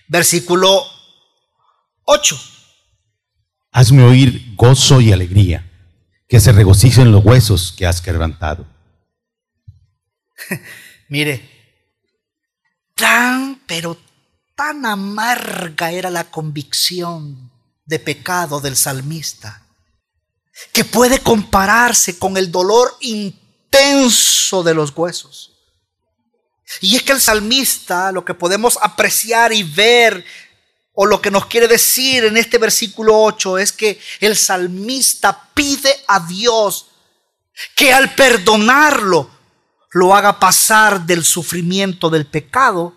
Versículo 0.08 0.84
8. 2.06 2.40
Hazme 3.72 4.04
oír 4.04 4.56
gozo 4.56 5.02
y 5.02 5.12
alegría, 5.12 5.70
que 6.28 6.40
se 6.40 6.52
regocijen 6.52 7.12
los 7.12 7.26
huesos 7.26 7.74
que 7.76 7.86
has 7.86 8.02
quebrantado. 8.02 8.66
Mire, 11.10 11.50
tan, 12.96 13.62
pero 13.66 13.98
tan 14.56 14.86
amarga 14.86 15.92
era 15.92 16.12
la 16.12 16.26
convicción 16.26 17.52
de 17.86 18.00
pecado 18.00 18.62
del 18.62 18.76
salmista 18.76 19.69
que 20.72 20.84
puede 20.84 21.20
compararse 21.20 22.18
con 22.18 22.38
el 22.38 22.52
dolor 22.52 22.96
intenso 23.02 24.64
de 24.64 24.74
los 24.74 24.96
huesos. 24.96 25.54
Y 26.82 26.96
es 26.96 27.04
que 27.04 27.14
el 27.14 27.22
salmista, 27.22 28.12
lo 28.12 28.24
que 28.24 28.34
podemos 28.34 28.78
apreciar 28.82 29.54
y 29.54 29.64
ver, 29.64 30.24
o 30.94 31.06
lo 31.06 31.22
que 31.22 31.32
nos 31.32 31.46
quiere 31.46 31.68
decir 31.68 32.26
en 32.26 32.38
este 32.38 32.58
versículo 32.58 33.22
8, 33.22 33.58
es 33.58 33.72
que 33.72 34.00
el 34.20 34.38
salmista 34.38 35.50
pide 35.54 36.04
a 36.08 36.20
Dios 36.20 36.88
que 37.76 37.92
al 37.92 38.14
perdonarlo, 38.16 39.30
lo 39.92 40.16
haga 40.16 40.40
pasar 40.40 41.06
del 41.06 41.26
sufrimiento 41.26 42.10
del 42.10 42.28
pecado 42.28 42.96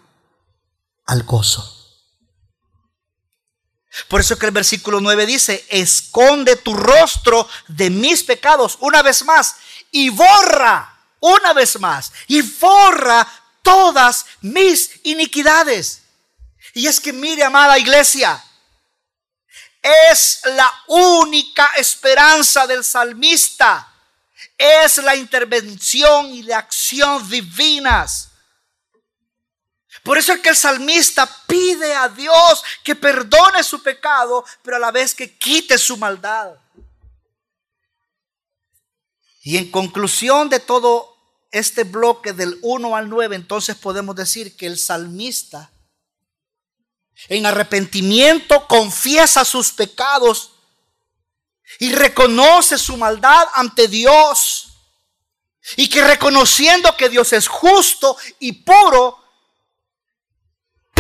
al 1.06 1.22
gozo. 1.22 1.81
Por 4.08 4.20
eso 4.20 4.38
que 4.38 4.46
el 4.46 4.52
versículo 4.52 5.00
9 5.00 5.26
dice, 5.26 5.66
esconde 5.68 6.56
tu 6.56 6.74
rostro 6.74 7.48
de 7.68 7.90
mis 7.90 8.22
pecados 8.22 8.78
una 8.80 9.02
vez 9.02 9.24
más 9.24 9.56
y 9.90 10.08
borra 10.08 10.88
una 11.20 11.52
vez 11.52 11.78
más 11.78 12.12
y 12.26 12.42
borra 12.42 13.26
todas 13.62 14.26
mis 14.40 14.90
iniquidades. 15.04 16.02
Y 16.74 16.86
es 16.86 17.00
que 17.00 17.12
mire, 17.12 17.44
amada 17.44 17.78
iglesia, 17.78 18.42
es 19.82 20.40
la 20.44 20.72
única 20.88 21.72
esperanza 21.76 22.66
del 22.66 22.84
salmista. 22.84 23.88
Es 24.56 24.98
la 24.98 25.14
intervención 25.14 26.26
y 26.26 26.42
la 26.42 26.58
acción 26.58 27.28
divinas 27.28 28.31
por 30.04 30.18
eso 30.18 30.32
es 30.32 30.40
que 30.40 30.48
el 30.48 30.56
salmista 30.56 31.28
pide 31.46 31.94
a 31.94 32.08
Dios 32.08 32.64
que 32.82 32.96
perdone 32.96 33.62
su 33.62 33.82
pecado, 33.82 34.44
pero 34.62 34.76
a 34.76 34.80
la 34.80 34.90
vez 34.90 35.14
que 35.14 35.36
quite 35.38 35.78
su 35.78 35.96
maldad. 35.96 36.54
Y 39.42 39.56
en 39.56 39.70
conclusión 39.70 40.48
de 40.48 40.60
todo 40.60 41.16
este 41.50 41.84
bloque 41.84 42.32
del 42.32 42.58
1 42.62 42.96
al 42.96 43.08
9, 43.08 43.36
entonces 43.36 43.76
podemos 43.76 44.16
decir 44.16 44.56
que 44.56 44.66
el 44.66 44.78
salmista 44.78 45.70
en 47.28 47.46
arrepentimiento 47.46 48.66
confiesa 48.66 49.44
sus 49.44 49.72
pecados 49.72 50.52
y 51.78 51.92
reconoce 51.92 52.78
su 52.78 52.96
maldad 52.96 53.46
ante 53.54 53.86
Dios. 53.86 54.68
Y 55.76 55.88
que 55.88 56.02
reconociendo 56.02 56.96
que 56.96 57.08
Dios 57.08 57.32
es 57.32 57.46
justo 57.46 58.16
y 58.40 58.52
puro, 58.52 59.21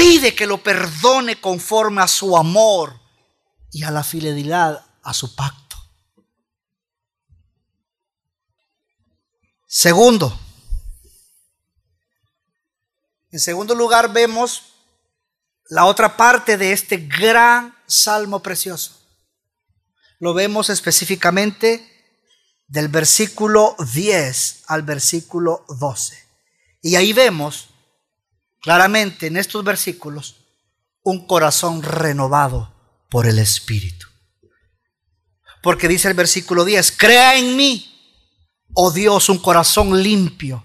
pide 0.02 0.34
que 0.34 0.46
lo 0.46 0.58
perdone 0.58 1.40
conforme 1.40 2.02
a 2.02 2.08
su 2.08 2.36
amor 2.36 2.98
y 3.70 3.84
a 3.84 3.90
la 3.92 4.02
fidelidad 4.02 4.84
a 5.04 5.14
su 5.14 5.36
pacto. 5.36 5.76
Segundo, 9.68 10.36
en 13.30 13.38
segundo 13.38 13.76
lugar 13.76 14.12
vemos 14.12 14.74
la 15.68 15.84
otra 15.84 16.16
parte 16.16 16.58
de 16.58 16.72
este 16.72 16.96
gran 16.96 17.74
salmo 17.86 18.42
precioso. 18.42 19.00
Lo 20.18 20.34
vemos 20.34 20.68
específicamente 20.68 21.88
del 22.66 22.88
versículo 22.88 23.76
10 23.94 24.64
al 24.66 24.82
versículo 24.82 25.64
12. 25.68 26.18
Y 26.82 26.96
ahí 26.96 27.12
vemos 27.12 27.71
claramente 28.62 29.26
en 29.26 29.36
estos 29.36 29.62
versículos 29.62 30.36
un 31.02 31.26
corazón 31.26 31.82
renovado 31.82 32.74
por 33.10 33.26
el 33.26 33.38
Espíritu. 33.38 34.06
Porque 35.62 35.88
dice 35.88 36.08
el 36.08 36.14
versículo 36.14 36.64
10, 36.64 36.92
crea 36.92 37.36
en 37.36 37.56
mí, 37.56 37.88
oh 38.72 38.90
Dios, 38.90 39.28
un 39.28 39.38
corazón 39.38 40.02
limpio 40.02 40.64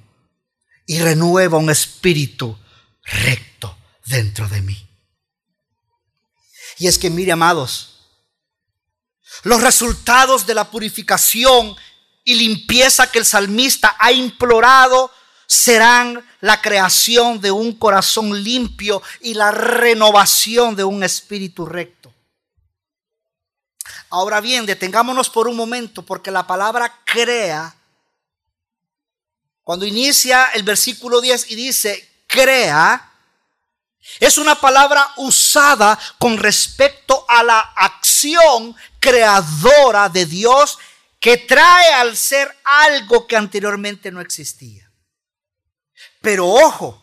y 0.85 0.99
renueva 0.99 1.57
un 1.57 1.69
espíritu 1.69 2.57
recto 3.03 3.77
dentro 4.05 4.47
de 4.47 4.61
mí. 4.61 4.87
Y 6.79 6.87
es 6.87 6.97
que 6.97 7.09
mire, 7.09 7.31
amados, 7.31 7.97
los 9.43 9.61
resultados 9.61 10.45
de 10.45 10.55
la 10.55 10.71
purificación 10.71 11.75
y 12.23 12.35
limpieza 12.35 13.11
que 13.11 13.19
el 13.19 13.25
salmista 13.25 13.95
ha 13.99 14.11
implorado 14.11 15.11
serán 15.47 16.23
la 16.41 16.61
creación 16.61 17.39
de 17.39 17.51
un 17.51 17.73
corazón 17.73 18.43
limpio 18.43 19.01
y 19.21 19.33
la 19.33 19.51
renovación 19.51 20.75
de 20.75 20.83
un 20.83 21.03
espíritu 21.03 21.65
recto. 21.65 22.13
Ahora 24.09 24.41
bien, 24.41 24.65
detengámonos 24.65 25.29
por 25.29 25.47
un 25.47 25.55
momento 25.55 26.03
porque 26.03 26.31
la 26.31 26.45
palabra 26.45 27.01
crea 27.05 27.73
cuando 29.63 29.85
inicia 29.85 30.45
el 30.53 30.63
versículo 30.63 31.19
10 31.19 31.51
y 31.51 31.55
dice, 31.55 32.23
crea, 32.25 33.11
es 34.19 34.37
una 34.37 34.55
palabra 34.55 35.11
usada 35.17 35.99
con 36.17 36.37
respecto 36.37 37.25
a 37.27 37.43
la 37.43 37.59
acción 37.75 38.75
creadora 38.99 40.07
de 40.07 40.25
Dios 40.25 40.77
que 41.19 41.37
trae 41.37 41.93
al 41.93 42.15
ser 42.15 42.55
algo 42.63 43.27
que 43.27 43.35
anteriormente 43.35 44.11
no 44.11 44.21
existía. 44.21 44.86
Pero 46.21 46.47
ojo, 46.47 47.01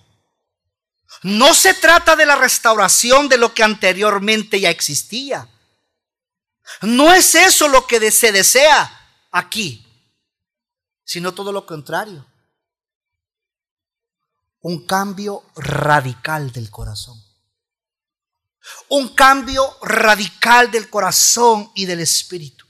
no 1.23 1.55
se 1.55 1.75
trata 1.75 2.17
de 2.17 2.27
la 2.27 2.37
restauración 2.37 3.29
de 3.29 3.39
lo 3.39 3.55
que 3.55 3.63
anteriormente 3.63 4.61
ya 4.61 4.71
existía. 4.71 5.49
No 6.83 7.13
es 7.13 7.35
eso 7.35 7.69
lo 7.69 7.87
que 7.87 8.11
se 8.11 8.33
desea 8.33 8.91
aquí, 9.31 9.87
sino 11.05 11.33
todo 11.33 11.53
lo 11.53 11.67
contrario. 11.67 12.27
Un 14.61 14.87
cambio 14.87 15.45
radical 15.57 16.53
del 16.53 16.71
corazón. 16.71 17.23
Un 18.89 19.15
cambio 19.15 19.77
radical 19.83 20.71
del 20.71 20.89
corazón 20.89 21.71
y 21.75 21.85
del 21.85 22.01
espíritu. 22.01 22.65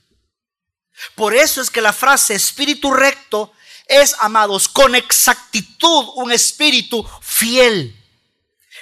Por 1.15 1.33
eso 1.33 1.61
es 1.61 1.69
que 1.69 1.81
la 1.81 1.93
frase 1.93 2.35
espíritu 2.35 2.91
recto 2.93 3.53
es, 3.87 4.15
amados, 4.19 4.67
con 4.67 4.95
exactitud 4.95 6.09
un 6.15 6.31
espíritu 6.31 7.07
fiel, 7.21 7.95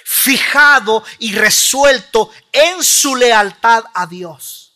fijado 0.04 1.04
y 1.18 1.32
resuelto 1.34 2.30
en 2.52 2.82
su 2.82 3.16
lealtad 3.16 3.84
a 3.94 4.06
Dios. 4.06 4.72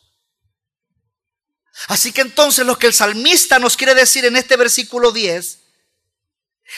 Así 1.86 2.12
que 2.12 2.22
entonces 2.22 2.66
lo 2.66 2.78
que 2.78 2.88
el 2.88 2.94
salmista 2.94 3.58
nos 3.58 3.76
quiere 3.76 3.94
decir 3.94 4.24
en 4.24 4.36
este 4.36 4.56
versículo 4.56 5.12
10 5.12 5.58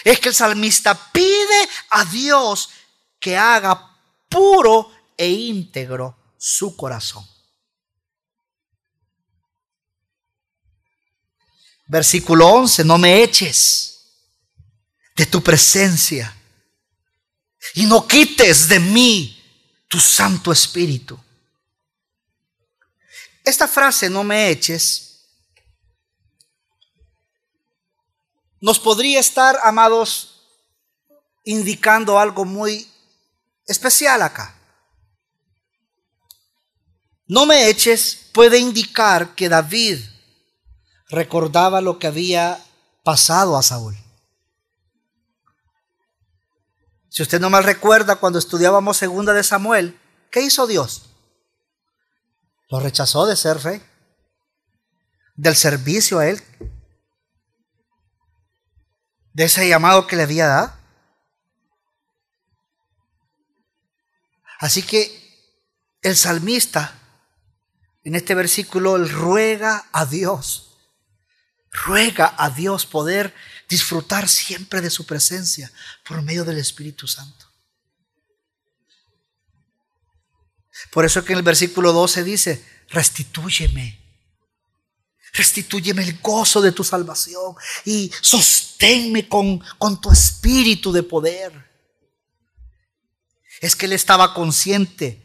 es 0.04 0.20
que 0.20 0.28
el 0.28 0.34
salmista 0.34 1.10
pide 1.12 1.68
a 1.90 2.04
Dios 2.04 2.70
que 3.18 3.36
haga 3.36 3.96
puro 4.28 4.92
e 5.16 5.28
íntegro 5.28 6.16
su 6.38 6.76
corazón. 6.76 7.29
Versículo 11.90 12.46
11, 12.46 12.84
no 12.84 12.98
me 12.98 13.20
eches 13.20 13.98
de 15.16 15.26
tu 15.26 15.42
presencia 15.42 16.32
y 17.74 17.84
no 17.84 18.06
quites 18.06 18.68
de 18.68 18.78
mí 18.78 19.36
tu 19.88 19.98
Santo 19.98 20.52
Espíritu. 20.52 21.18
Esta 23.42 23.66
frase, 23.66 24.08
no 24.08 24.22
me 24.22 24.50
eches, 24.50 25.18
nos 28.60 28.78
podría 28.78 29.18
estar, 29.18 29.58
amados, 29.64 30.46
indicando 31.42 32.20
algo 32.20 32.44
muy 32.44 32.88
especial 33.66 34.22
acá. 34.22 34.54
No 37.26 37.46
me 37.46 37.68
eches 37.68 38.28
puede 38.32 38.58
indicar 38.58 39.34
que 39.34 39.48
David 39.48 40.09
recordaba 41.10 41.80
lo 41.80 41.98
que 41.98 42.06
había 42.06 42.64
pasado 43.02 43.56
a 43.56 43.62
Saúl. 43.62 43.96
Si 47.08 47.22
usted 47.22 47.40
no 47.40 47.50
mal 47.50 47.64
recuerda 47.64 48.16
cuando 48.16 48.38
estudiábamos 48.38 48.96
segunda 48.96 49.32
de 49.32 49.42
Samuel, 49.42 49.98
¿qué 50.30 50.42
hizo 50.42 50.68
Dios? 50.68 51.10
Lo 52.68 52.78
rechazó 52.78 53.26
de 53.26 53.34
ser 53.34 53.58
rey, 53.58 53.82
del 55.34 55.56
servicio 55.56 56.20
a 56.20 56.28
él, 56.28 56.40
de 59.32 59.44
ese 59.44 59.68
llamado 59.68 60.06
que 60.06 60.14
le 60.14 60.22
había 60.22 60.46
dado. 60.46 60.72
Así 64.60 64.82
que 64.82 65.10
el 66.02 66.16
salmista 66.16 66.96
en 68.04 68.14
este 68.14 68.36
versículo 68.36 68.96
él 68.96 69.10
ruega 69.10 69.86
a 69.92 70.06
Dios 70.06 70.69
ruega 71.70 72.34
a 72.36 72.50
Dios 72.50 72.86
poder 72.86 73.34
disfrutar 73.68 74.28
siempre 74.28 74.80
de 74.80 74.90
su 74.90 75.06
presencia 75.06 75.70
por 76.04 76.22
medio 76.22 76.44
del 76.44 76.58
Espíritu 76.58 77.06
Santo. 77.06 77.46
Por 80.90 81.04
eso 81.04 81.24
que 81.24 81.32
en 81.32 81.38
el 81.38 81.44
versículo 81.44 81.92
12 81.92 82.24
dice, 82.24 82.64
restitúyeme. 82.88 83.98
Restitúyeme 85.32 86.02
el 86.02 86.18
gozo 86.18 86.60
de 86.60 86.72
tu 86.72 86.82
salvación 86.82 87.54
y 87.84 88.10
sosténme 88.20 89.28
con, 89.28 89.60
con 89.78 90.00
tu 90.00 90.10
espíritu 90.10 90.90
de 90.90 91.04
poder. 91.04 91.70
Es 93.60 93.76
que 93.76 93.86
él 93.86 93.92
estaba 93.92 94.34
consciente. 94.34 95.22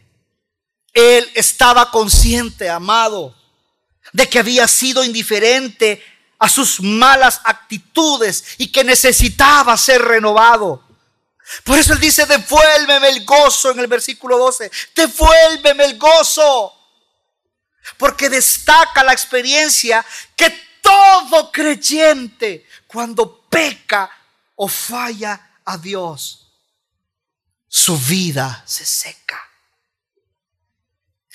Él 0.94 1.28
estaba 1.34 1.90
consciente, 1.90 2.70
amado, 2.70 3.36
de 4.14 4.30
que 4.30 4.38
había 4.38 4.68
sido 4.68 5.04
indiferente 5.04 6.04
a 6.40 6.50
sus 6.50 6.82
malas 6.82 7.42
actitudes 7.44 8.44
y 8.58 8.72
que 8.72 8.84
necesitaba 8.84 9.78
ser 9.78 10.02
renovado. 10.02 10.84
Por 11.64 11.78
eso 11.78 11.94
él 11.94 12.00
dice, 12.00 12.26
devuélveme 12.26 13.10
el 13.10 13.24
gozo 13.24 13.72
en 13.72 13.80
el 13.80 13.88
versículo 13.88 14.38
12, 14.38 14.72
devuélveme 14.96 15.86
el 15.86 15.98
gozo. 15.98 16.74
Porque 17.98 18.30
destaca 18.30 19.04
la 19.04 19.14
experiencia 19.14 20.04
que 20.36 20.50
todo 20.82 21.52
creyente 21.52 22.68
cuando 22.88 23.48
peca 23.48 24.10
o 24.56 24.68
falla 24.68 25.60
a 25.66 25.78
Dios, 25.78 26.52
su 27.68 27.98
vida 27.98 28.64
se 28.66 28.86
seca. 28.86 29.40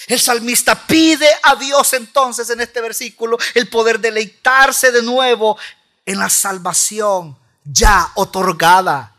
El 0.06 0.20
salmista 0.20 0.86
pide 0.86 1.28
a 1.42 1.56
Dios 1.56 1.92
entonces 1.92 2.48
en 2.50 2.60
este 2.60 2.80
versículo 2.80 3.38
el 3.54 3.68
poder 3.68 4.00
deleitarse 4.00 4.90
de 4.90 5.02
nuevo 5.02 5.58
en 6.06 6.18
la 6.18 6.30
salvación 6.30 7.38
ya 7.64 8.10
otorgada. 8.14 9.14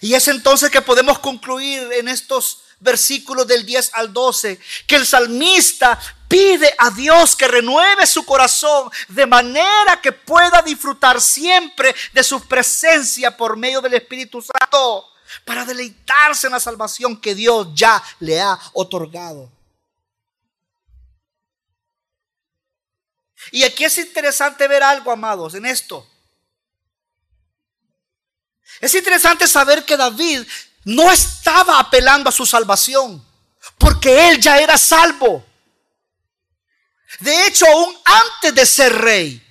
Y 0.00 0.14
es 0.14 0.26
entonces 0.28 0.70
que 0.70 0.82
podemos 0.82 1.18
concluir 1.18 1.92
en 1.92 2.08
estos 2.08 2.62
versículos 2.80 3.46
del 3.46 3.64
10 3.64 3.90
al 3.94 4.12
12 4.12 4.58
que 4.88 4.96
el 4.96 5.06
salmista 5.06 5.98
pide 6.26 6.74
a 6.78 6.90
Dios 6.90 7.36
que 7.36 7.46
renueve 7.46 8.06
su 8.06 8.24
corazón 8.24 8.90
de 9.08 9.26
manera 9.26 10.00
que 10.02 10.10
pueda 10.10 10.60
disfrutar 10.62 11.20
siempre 11.20 11.94
de 12.12 12.24
su 12.24 12.40
presencia 12.48 13.36
por 13.36 13.56
medio 13.56 13.80
del 13.80 13.94
Espíritu 13.94 14.42
Santo 14.42 15.11
para 15.44 15.64
deleitarse 15.64 16.46
en 16.46 16.52
la 16.52 16.60
salvación 16.60 17.20
que 17.20 17.34
Dios 17.34 17.68
ya 17.74 18.02
le 18.20 18.40
ha 18.40 18.58
otorgado. 18.72 19.50
Y 23.50 23.64
aquí 23.64 23.84
es 23.84 23.98
interesante 23.98 24.68
ver 24.68 24.82
algo, 24.82 25.10
amados, 25.10 25.54
en 25.54 25.66
esto. 25.66 26.06
Es 28.80 28.94
interesante 28.94 29.46
saber 29.46 29.84
que 29.84 29.96
David 29.96 30.46
no 30.84 31.10
estaba 31.10 31.78
apelando 31.78 32.28
a 32.28 32.32
su 32.32 32.46
salvación, 32.46 33.24
porque 33.78 34.28
él 34.28 34.40
ya 34.40 34.58
era 34.58 34.78
salvo. 34.78 35.44
De 37.20 37.46
hecho, 37.46 37.66
aún 37.66 37.96
antes 38.04 38.54
de 38.54 38.66
ser 38.66 38.92
rey, 38.92 39.42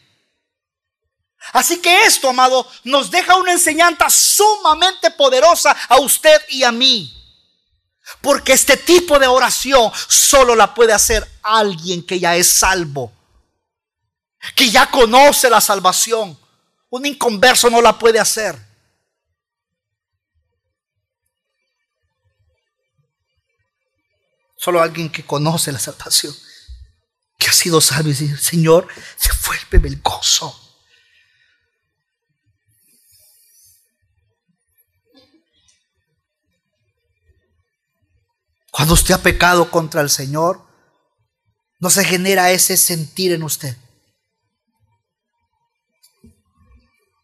Así 1.54 1.82
que 1.82 2.06
esto, 2.06 2.30
amado, 2.30 2.68
nos 2.84 3.10
deja 3.10 3.36
una 3.36 3.52
enseñanza 3.52 4.10
sumamente 4.10 5.12
poderosa 5.12 5.76
a 5.90 6.00
usted 6.00 6.40
y 6.50 6.64
a 6.64 6.72
mí. 6.72 7.18
Porque 8.22 8.54
este 8.54 8.78
tipo 8.78 9.18
de 9.20 9.28
oración 9.28 9.92
solo 10.08 10.56
la 10.56 10.74
puede 10.74 10.94
hacer 10.94 11.28
alguien 11.42 12.06
que 12.06 12.20
ya 12.20 12.36
es 12.36 12.48
salvo. 12.48 13.12
Que 14.56 14.70
ya 14.70 14.90
conoce 14.90 15.50
la 15.50 15.62
salvación. 15.62 16.38
Un 16.90 17.06
inconverso 17.06 17.70
no 17.70 17.82
la 17.82 17.98
puede 17.98 18.20
hacer. 18.20 18.58
Solo 24.56 24.82
alguien 24.82 25.12
que 25.12 25.26
conoce 25.26 25.72
la 25.72 25.80
salvación. 25.80 26.36
Que 27.38 27.50
ha 27.50 27.54
sido 27.54 27.82
salvo 27.82 28.10
y 28.10 28.14
dice, 28.14 28.38
Señor, 28.38 28.88
devuélveme 29.24 29.88
el 29.88 30.02
gozo 30.02 30.71
Usted 38.92 39.14
ha 39.14 39.24
pecado 39.24 39.72
contra 39.72 40.02
el 40.02 40.10
Señor, 40.10 40.68
no 41.80 41.90
se 41.90 42.04
genera 42.04 42.52
ese 42.52 42.76
sentir 42.76 43.32
en 43.32 43.44
usted. 43.44 43.78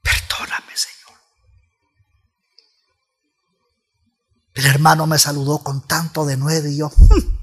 Perdóname, 0.02 0.78
Señor. 0.78 1.20
El 4.54 4.66
hermano 4.66 5.08
me 5.08 5.20
saludó 5.20 5.62
con 5.62 5.86
tanto 5.86 6.26
de 6.26 6.38
nuevo 6.38 6.68
y 6.68 6.78
yo, 6.78 6.90
hmm, 6.90 7.38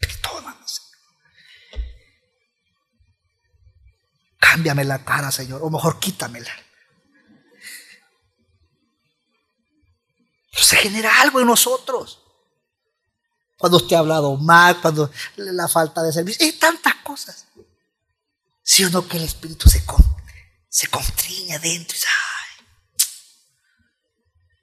perdóname, 0.00 0.66
Señor. 0.66 1.86
cámbiame 4.38 4.84
la 4.84 5.04
cara, 5.04 5.30
Señor, 5.30 5.62
o 5.62 5.68
mejor 5.68 6.00
quítamela. 6.00 6.50
se 10.52 10.76
genera 10.76 11.20
algo 11.20 11.40
en 11.40 11.46
nosotros. 11.46 12.23
Cuando 13.64 13.78
usted 13.78 13.96
ha 13.96 14.00
hablado 14.00 14.36
mal, 14.36 14.78
cuando 14.78 15.10
la 15.36 15.66
falta 15.68 16.02
de 16.02 16.12
servicio, 16.12 16.46
y 16.46 16.52
tantas 16.52 16.96
cosas. 16.96 17.46
Si 18.62 18.84
uno 18.84 19.08
que 19.08 19.16
el 19.16 19.24
Espíritu 19.24 19.70
se, 19.70 19.82
se 20.68 20.86
constriña 20.88 21.58
dentro 21.60 21.96
y 21.96 21.98
dice, 21.98 22.06
ay, 22.06 22.66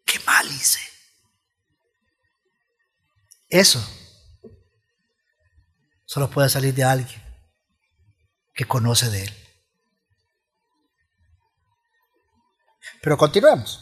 qué 0.06 0.20
mal 0.20 0.46
hice. 0.52 0.82
Eso 3.50 3.84
solo 6.06 6.30
puede 6.30 6.50
salir 6.50 6.76
de 6.76 6.84
alguien 6.84 7.24
que 8.54 8.68
conoce 8.68 9.10
de 9.10 9.24
Él. 9.24 9.38
Pero 13.02 13.18
continuemos. 13.18 13.80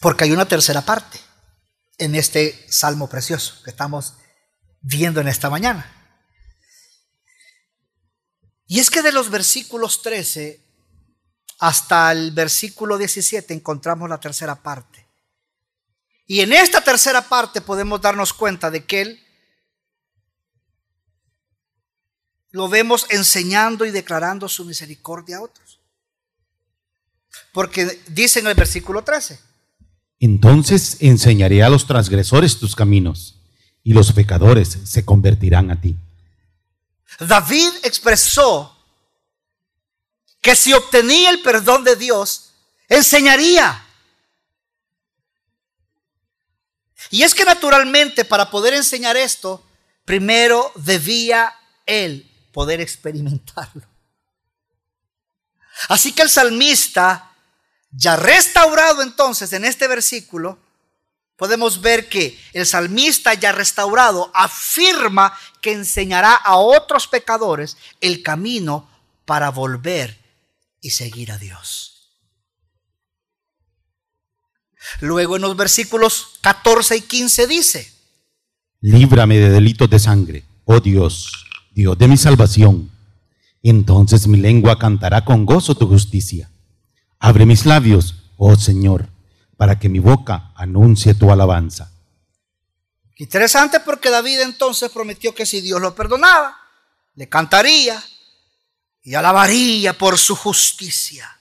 Porque 0.00 0.22
hay 0.22 0.30
una 0.30 0.46
tercera 0.46 0.82
parte 0.82 1.25
en 1.98 2.14
este 2.14 2.66
salmo 2.70 3.08
precioso 3.08 3.62
que 3.62 3.70
estamos 3.70 4.14
viendo 4.80 5.20
en 5.20 5.28
esta 5.28 5.50
mañana. 5.50 5.92
Y 8.66 8.80
es 8.80 8.90
que 8.90 9.02
de 9.02 9.12
los 9.12 9.30
versículos 9.30 10.02
13 10.02 10.64
hasta 11.58 12.12
el 12.12 12.32
versículo 12.32 12.98
17 12.98 13.54
encontramos 13.54 14.08
la 14.08 14.20
tercera 14.20 14.54
parte. 14.56 15.06
Y 16.26 16.40
en 16.40 16.52
esta 16.52 16.82
tercera 16.82 17.22
parte 17.22 17.60
podemos 17.60 18.00
darnos 18.00 18.32
cuenta 18.32 18.70
de 18.70 18.84
que 18.84 19.00
Él 19.00 19.26
lo 22.50 22.68
vemos 22.68 23.06
enseñando 23.10 23.84
y 23.84 23.90
declarando 23.90 24.48
su 24.48 24.64
misericordia 24.64 25.36
a 25.36 25.42
otros. 25.42 25.80
Porque 27.52 28.02
dice 28.08 28.40
en 28.40 28.48
el 28.48 28.54
versículo 28.54 29.04
13. 29.04 29.45
Entonces 30.20 30.96
enseñaré 31.00 31.62
a 31.62 31.68
los 31.68 31.86
transgresores 31.86 32.58
tus 32.58 32.74
caminos 32.74 33.36
y 33.82 33.92
los 33.92 34.12
pecadores 34.12 34.78
se 34.84 35.04
convertirán 35.04 35.70
a 35.70 35.80
ti. 35.80 35.96
David 37.20 37.72
expresó 37.82 38.76
que 40.40 40.56
si 40.56 40.72
obtenía 40.72 41.30
el 41.30 41.42
perdón 41.42 41.84
de 41.84 41.96
Dios, 41.96 42.52
enseñaría. 42.88 43.84
Y 47.10 47.22
es 47.22 47.34
que 47.34 47.44
naturalmente 47.44 48.24
para 48.24 48.50
poder 48.50 48.74
enseñar 48.74 49.16
esto, 49.16 49.64
primero 50.04 50.72
debía 50.76 51.54
él 51.84 52.30
poder 52.52 52.80
experimentarlo. 52.80 53.82
Así 55.88 56.12
que 56.12 56.22
el 56.22 56.30
salmista, 56.30 57.25
ya 57.96 58.16
restaurado 58.16 59.02
entonces 59.02 59.52
en 59.52 59.64
este 59.64 59.88
versículo, 59.88 60.58
podemos 61.36 61.80
ver 61.80 62.08
que 62.08 62.38
el 62.52 62.66
salmista 62.66 63.34
ya 63.34 63.52
restaurado 63.52 64.30
afirma 64.34 65.36
que 65.60 65.72
enseñará 65.72 66.34
a 66.34 66.56
otros 66.56 67.06
pecadores 67.06 67.76
el 68.00 68.22
camino 68.22 68.88
para 69.24 69.50
volver 69.50 70.18
y 70.80 70.90
seguir 70.90 71.32
a 71.32 71.38
Dios. 71.38 71.92
Luego 75.00 75.36
en 75.36 75.42
los 75.42 75.56
versículos 75.56 76.38
14 76.42 76.96
y 76.96 77.00
15 77.00 77.46
dice, 77.46 77.92
Líbrame 78.80 79.38
de 79.38 79.50
delitos 79.50 79.90
de 79.90 79.98
sangre, 79.98 80.44
oh 80.64 80.78
Dios 80.80 81.46
Dios 81.76 81.98
de 81.98 82.08
mi 82.08 82.16
salvación. 82.16 82.90
Entonces 83.62 84.26
mi 84.26 84.38
lengua 84.38 84.78
cantará 84.78 85.26
con 85.26 85.44
gozo 85.44 85.74
tu 85.74 85.86
justicia. 85.86 86.50
Abre 87.18 87.46
mis 87.46 87.66
labios, 87.66 88.14
oh 88.36 88.56
Señor, 88.56 89.08
para 89.56 89.78
que 89.78 89.88
mi 89.88 89.98
boca 89.98 90.52
anuncie 90.54 91.14
tu 91.14 91.30
alabanza. 91.30 91.92
Interesante 93.16 93.80
porque 93.80 94.10
David 94.10 94.40
entonces 94.40 94.90
prometió 94.90 95.34
que 95.34 95.46
si 95.46 95.60
Dios 95.60 95.80
lo 95.80 95.94
perdonaba, 95.94 96.56
le 97.14 97.28
cantaría 97.28 98.02
y 99.02 99.14
alabaría 99.14 99.96
por 99.96 100.18
su 100.18 100.36
justicia. 100.36 101.40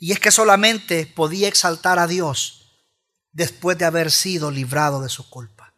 Y 0.00 0.12
es 0.12 0.20
que 0.20 0.30
solamente 0.30 1.06
podía 1.06 1.48
exaltar 1.48 1.98
a 1.98 2.06
Dios 2.06 2.58
después 3.32 3.78
de 3.78 3.84
haber 3.84 4.10
sido 4.10 4.50
librado 4.50 5.00
de 5.00 5.08
su 5.08 5.28
culpa. 5.28 5.72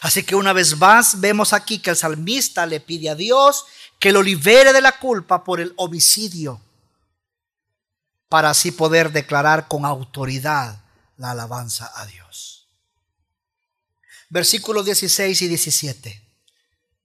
Así 0.00 0.22
que 0.24 0.34
una 0.34 0.52
vez 0.52 0.76
más 0.76 1.20
vemos 1.20 1.52
aquí 1.52 1.78
que 1.78 1.90
el 1.90 1.96
salmista 1.96 2.66
le 2.66 2.80
pide 2.80 3.10
a 3.10 3.14
Dios 3.14 3.64
que 4.00 4.12
lo 4.12 4.22
libere 4.22 4.72
de 4.72 4.80
la 4.80 4.98
culpa 4.98 5.44
por 5.44 5.60
el 5.60 5.72
homicidio, 5.76 6.60
para 8.28 8.50
así 8.50 8.72
poder 8.72 9.12
declarar 9.12 9.68
con 9.68 9.84
autoridad 9.84 10.82
la 11.16 11.30
alabanza 11.30 11.90
a 11.96 12.06
Dios. 12.06 12.68
Versículos 14.30 14.84
16 14.84 15.42
y 15.42 15.48
17. 15.48 16.22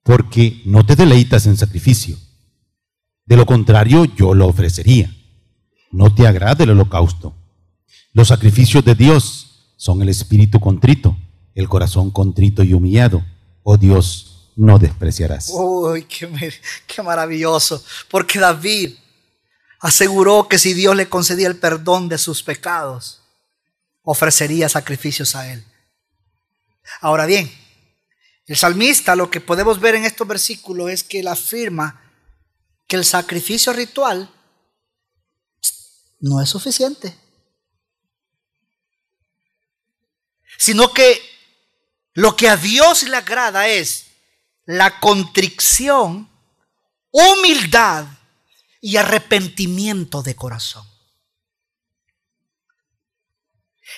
Porque 0.04 0.62
no 0.66 0.86
te 0.86 0.96
deleitas 0.96 1.46
en 1.46 1.58
sacrificio. 1.58 2.18
De 3.26 3.36
lo 3.38 3.46
contrario, 3.46 4.06
yo 4.06 4.34
lo 4.34 4.48
ofrecería. 4.48 5.16
No 5.92 6.14
te 6.14 6.28
agrada 6.28 6.64
el 6.64 6.72
holocausto. 6.72 7.36
Los 8.14 8.30
sacrificios 8.30 8.84
de 8.84 8.96
Dios 8.96 9.74
son 9.76 10.02
el 10.02 10.10
espíritu 10.10 10.60
contrito 10.60 11.16
el 11.60 11.68
corazón 11.68 12.10
contrito 12.10 12.64
y 12.64 12.74
humillado, 12.74 13.24
oh 13.64 13.78
Dios, 13.78 14.52
no 14.56 14.80
despreciarás. 14.80 15.52
Uy, 15.54 16.04
qué, 16.04 16.54
qué 16.88 17.04
maravilloso, 17.04 17.84
porque 18.10 18.40
David 18.40 18.94
aseguró 19.80 20.48
que 20.48 20.60
si 20.60 20.74
Dios 20.74 20.96
le 20.96 21.10
concedía 21.10 21.48
el 21.48 21.58
perdón 21.58 22.10
de 22.10 22.18
sus 22.18 22.44
pecados, 22.44 23.22
ofrecería 24.04 24.70
sacrificios 24.70 25.36
a 25.36 25.52
él. 25.52 25.66
Ahora 27.02 27.26
bien, 27.26 27.52
el 28.48 28.58
salmista 28.58 29.16
lo 29.16 29.30
que 29.30 29.42
podemos 29.42 29.80
ver 29.80 29.96
en 29.96 30.06
estos 30.06 30.28
versículos 30.28 30.90
es 30.90 31.04
que 31.04 31.20
él 31.20 31.28
afirma 31.28 32.02
que 32.88 32.96
el 32.96 33.06
sacrificio 33.06 33.72
ritual 33.72 34.34
no 36.20 36.42
es 36.42 36.50
suficiente, 36.50 37.16
sino 40.58 40.92
que 40.92 41.22
lo 42.14 42.36
que 42.36 42.50
a 42.50 42.58
Dios 42.58 43.04
le 43.04 43.16
agrada 43.16 43.68
es 43.68 44.08
la 44.66 45.00
contrición, 45.00 46.30
humildad 47.12 48.08
y 48.82 48.98
arrepentimiento 48.98 50.22
de 50.22 50.36
corazón. 50.36 50.88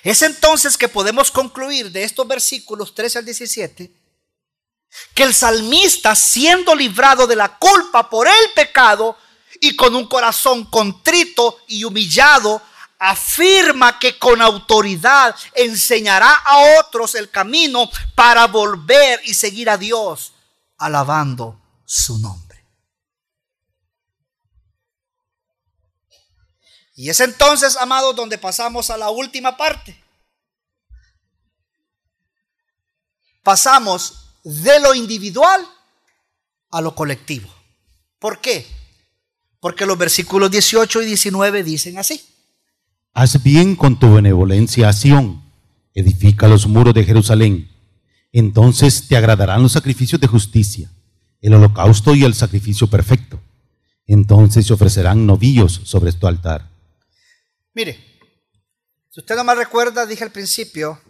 Es 0.04 0.22
entonces 0.22 0.78
que 0.78 0.90
podemos 0.90 1.30
concluir 1.30 1.92
de 1.92 2.04
estos 2.04 2.28
versículos 2.28 2.96
13 2.96 3.20
al 3.20 3.26
17 3.26 4.02
que 5.14 5.24
el 5.24 5.34
salmista, 5.34 6.16
siendo 6.16 6.76
librado 6.76 7.28
de 7.28 7.36
la 7.36 7.58
culpa 7.58 8.10
por 8.10 8.28
el 8.28 8.52
pecado 8.56 9.18
y 9.60 9.76
con 9.76 9.96
un 9.96 10.08
corazón 10.08 10.66
contrito 10.66 11.58
y 11.68 11.84
humillado, 11.84 12.62
afirma 13.00 13.98
que 13.98 14.20
con 14.20 14.42
autoridad 14.42 15.36
enseñará 15.56 16.32
a 16.46 16.80
otros 16.80 17.16
el 17.16 17.30
camino 17.30 17.90
para 18.16 18.48
volver 18.48 19.22
y 19.26 19.34
seguir 19.34 19.70
a 19.70 19.78
Dios, 19.78 20.34
alabando 20.78 21.60
su 21.86 22.20
nombre. 22.20 22.51
Y 27.02 27.10
es 27.10 27.20
entonces, 27.20 27.78
amados, 27.78 28.16
donde 28.16 28.38
pasamos 28.38 28.92
a 28.92 28.98
la 28.98 29.10
última 29.10 29.58
parte. 29.58 30.00
Pasamos 33.42 34.36
de 34.44 34.80
lo 34.80 34.94
individual 34.94 35.66
a 36.70 36.80
lo 36.80 36.94
colectivo. 36.94 37.50
¿Por 38.20 38.40
qué? 38.40 38.68
Porque 39.60 39.88
los 39.88 39.98
versículos 39.98 40.52
18 40.52 41.02
y 41.02 41.06
19 41.08 41.64
dicen 41.64 41.98
así. 41.98 42.22
Haz 43.16 43.42
bien 43.42 43.76
con 43.76 43.98
tu 43.98 44.14
benevolencia 44.14 44.88
a 44.88 44.94
Sión, 44.94 45.42
edifica 45.96 46.48
los 46.48 46.68
muros 46.68 46.94
de 46.94 47.04
Jerusalén. 47.04 47.68
Entonces 48.32 49.08
te 49.08 49.18
agradarán 49.18 49.64
los 49.64 49.72
sacrificios 49.72 50.22
de 50.22 50.28
justicia, 50.28 50.92
el 51.42 51.56
holocausto 51.56 52.14
y 52.14 52.26
el 52.26 52.36
sacrificio 52.36 52.86
perfecto. 52.92 53.42
Entonces 54.06 54.68
se 54.68 54.74
ofrecerán 54.74 55.26
novillos 55.26 55.82
sobre 55.84 56.12
tu 56.14 56.28
altar. 56.28 56.71
Mire, 57.74 58.20
si 59.10 59.20
usted 59.20 59.36
no 59.36 59.44
me 59.44 59.56
recuerda, 59.56 60.06
dije 60.06 60.24
al 60.24 60.32
principio 60.32 61.02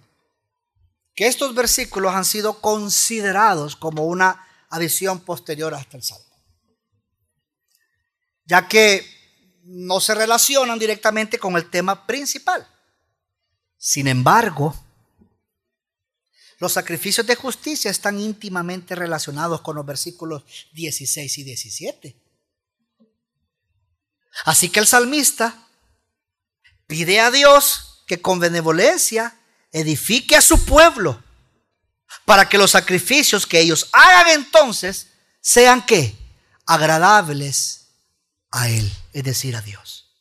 que 1.16 1.28
estos 1.28 1.54
versículos 1.54 2.14
han 2.14 2.26
sido 2.26 2.62
considerados 2.62 3.76
como 3.76 4.06
una 4.06 4.48
adición 4.70 5.20
posterior 5.20 5.74
hasta 5.74 5.98
el 5.98 6.04
Salmo. 6.04 6.26
Ya 8.46 8.68
que 8.68 9.06
no 9.64 10.00
se 10.00 10.16
relacionan 10.16 10.80
directamente 10.80 11.38
con 11.38 11.56
el 11.56 11.70
tema 11.70 12.06
principal. 12.08 12.68
Sin 13.78 14.08
embargo, 14.08 14.76
Los 16.62 16.74
sacrificios 16.74 17.26
de 17.26 17.36
justicia 17.36 17.90
están 17.90 18.20
íntimamente 18.20 18.94
relacionados 18.94 19.62
con 19.62 19.76
los 19.76 19.84
versículos 19.84 20.44
16 20.74 21.40
y 21.40 21.44
17. 21.44 22.16
Así 24.46 24.70
que 24.70 24.80
el 24.80 24.86
salmista 24.86 25.68
pide 26.92 27.22
a 27.22 27.32
Dios 27.32 28.04
que 28.06 28.22
con 28.22 28.42
benevolencia 28.42 29.34
edifique 29.72 30.36
a 30.36 30.42
su 30.42 30.66
pueblo 30.66 31.24
para 32.26 32.50
que 32.50 32.58
los 32.58 32.72
sacrificios 32.72 33.48
que 33.48 33.62
ellos 33.62 33.88
hagan 33.94 34.28
entonces 34.32 35.08
sean 35.40 35.86
que 35.86 36.14
agradables 36.66 37.88
a 38.52 38.68
Él, 38.68 38.92
es 39.14 39.24
decir, 39.24 39.56
a 39.56 39.62
Dios. 39.62 40.12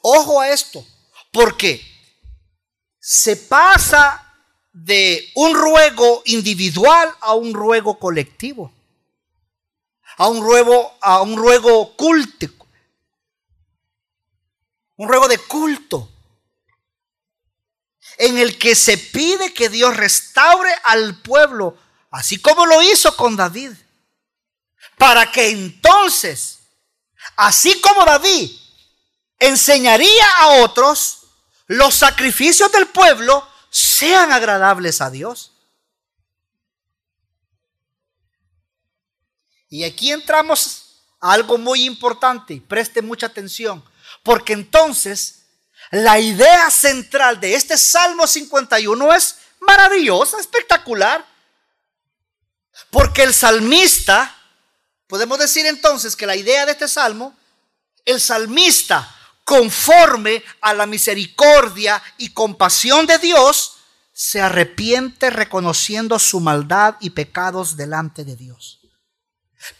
Ojo 0.00 0.40
a 0.40 0.50
esto, 0.50 0.86
porque 1.32 1.84
se 3.00 3.34
pasa 3.34 4.32
de 4.72 5.32
un 5.34 5.56
ruego 5.56 6.22
individual 6.26 7.12
a 7.20 7.34
un 7.34 7.52
ruego 7.52 7.98
colectivo, 7.98 8.72
a 10.18 10.28
un 10.28 10.40
ruego, 10.40 10.96
a 11.00 11.22
un 11.22 11.36
ruego 11.36 11.96
culto, 11.96 12.46
un 14.96 15.08
ruego 15.08 15.28
de 15.28 15.38
culto, 15.38 16.10
en 18.18 18.38
el 18.38 18.58
que 18.58 18.74
se 18.74 18.96
pide 18.96 19.52
que 19.52 19.68
Dios 19.68 19.96
restaure 19.96 20.70
al 20.84 21.20
pueblo, 21.20 21.76
así 22.10 22.40
como 22.40 22.64
lo 22.66 22.80
hizo 22.82 23.14
con 23.16 23.36
David, 23.36 23.72
para 24.96 25.30
que 25.30 25.50
entonces, 25.50 26.60
así 27.36 27.80
como 27.80 28.04
David 28.04 28.50
enseñaría 29.38 30.26
a 30.38 30.62
otros, 30.62 31.26
los 31.66 31.94
sacrificios 31.94 32.72
del 32.72 32.86
pueblo 32.88 33.46
sean 33.70 34.32
agradables 34.32 35.00
a 35.00 35.10
Dios. 35.10 35.52
Y 39.68 39.84
aquí 39.84 40.12
entramos 40.12 41.02
a 41.20 41.32
algo 41.32 41.58
muy 41.58 41.84
importante, 41.84 42.62
preste 42.66 43.02
mucha 43.02 43.26
atención, 43.26 43.84
porque 44.26 44.54
entonces 44.54 45.44
la 45.92 46.18
idea 46.18 46.68
central 46.68 47.38
de 47.38 47.54
este 47.54 47.78
Salmo 47.78 48.26
51 48.26 49.14
es 49.14 49.36
maravillosa, 49.60 50.40
espectacular, 50.40 51.24
porque 52.90 53.22
el 53.22 53.32
salmista, 53.32 54.36
podemos 55.06 55.38
decir 55.38 55.64
entonces 55.64 56.16
que 56.16 56.26
la 56.26 56.34
idea 56.34 56.66
de 56.66 56.72
este 56.72 56.88
Salmo, 56.88 57.36
el 58.04 58.20
salmista 58.20 59.08
conforme 59.44 60.42
a 60.60 60.74
la 60.74 60.86
misericordia 60.86 62.02
y 62.18 62.30
compasión 62.30 63.06
de 63.06 63.18
Dios, 63.18 63.76
se 64.12 64.40
arrepiente 64.40 65.30
reconociendo 65.30 66.18
su 66.18 66.40
maldad 66.40 66.96
y 66.98 67.10
pecados 67.10 67.76
delante 67.76 68.24
de 68.24 68.34
Dios. 68.34 68.75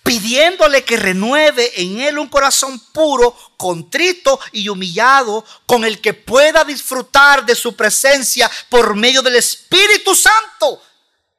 Pidiéndole 0.03 0.85
que 0.85 0.97
renueve 0.97 1.81
en 1.81 2.01
él 2.01 2.19
un 2.19 2.29
corazón 2.29 2.79
puro, 2.93 3.37
contrito 3.57 4.39
y 4.53 4.69
humillado, 4.69 5.45
con 5.67 5.85
el 5.85 6.01
que 6.01 6.15
pueda 6.15 6.65
disfrutar 6.65 7.45
de 7.45 7.55
su 7.55 7.75
presencia 7.77 8.51
por 8.69 8.95
medio 8.95 9.23
del 9.23 9.37
Espíritu 9.37 10.15
Santo. 10.15 10.83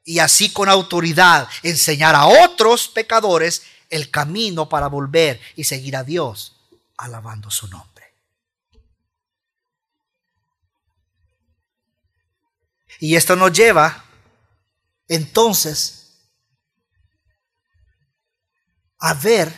Y 0.04 0.18
así 0.18 0.50
con 0.50 0.68
autoridad 0.68 1.48
enseñar 1.62 2.14
a 2.14 2.26
otros 2.26 2.88
pecadores 2.88 3.62
el 3.90 4.10
camino 4.10 4.68
para 4.68 4.86
volver 4.86 5.40
y 5.56 5.64
seguir 5.64 5.96
a 5.96 6.04
Dios, 6.04 6.56
alabando 6.96 7.50
su 7.50 7.68
nombre. 7.68 7.88
Y 13.00 13.16
esto 13.16 13.36
nos 13.36 13.52
lleva 13.52 14.04
entonces 15.06 15.97
a 18.98 19.14
ver 19.14 19.52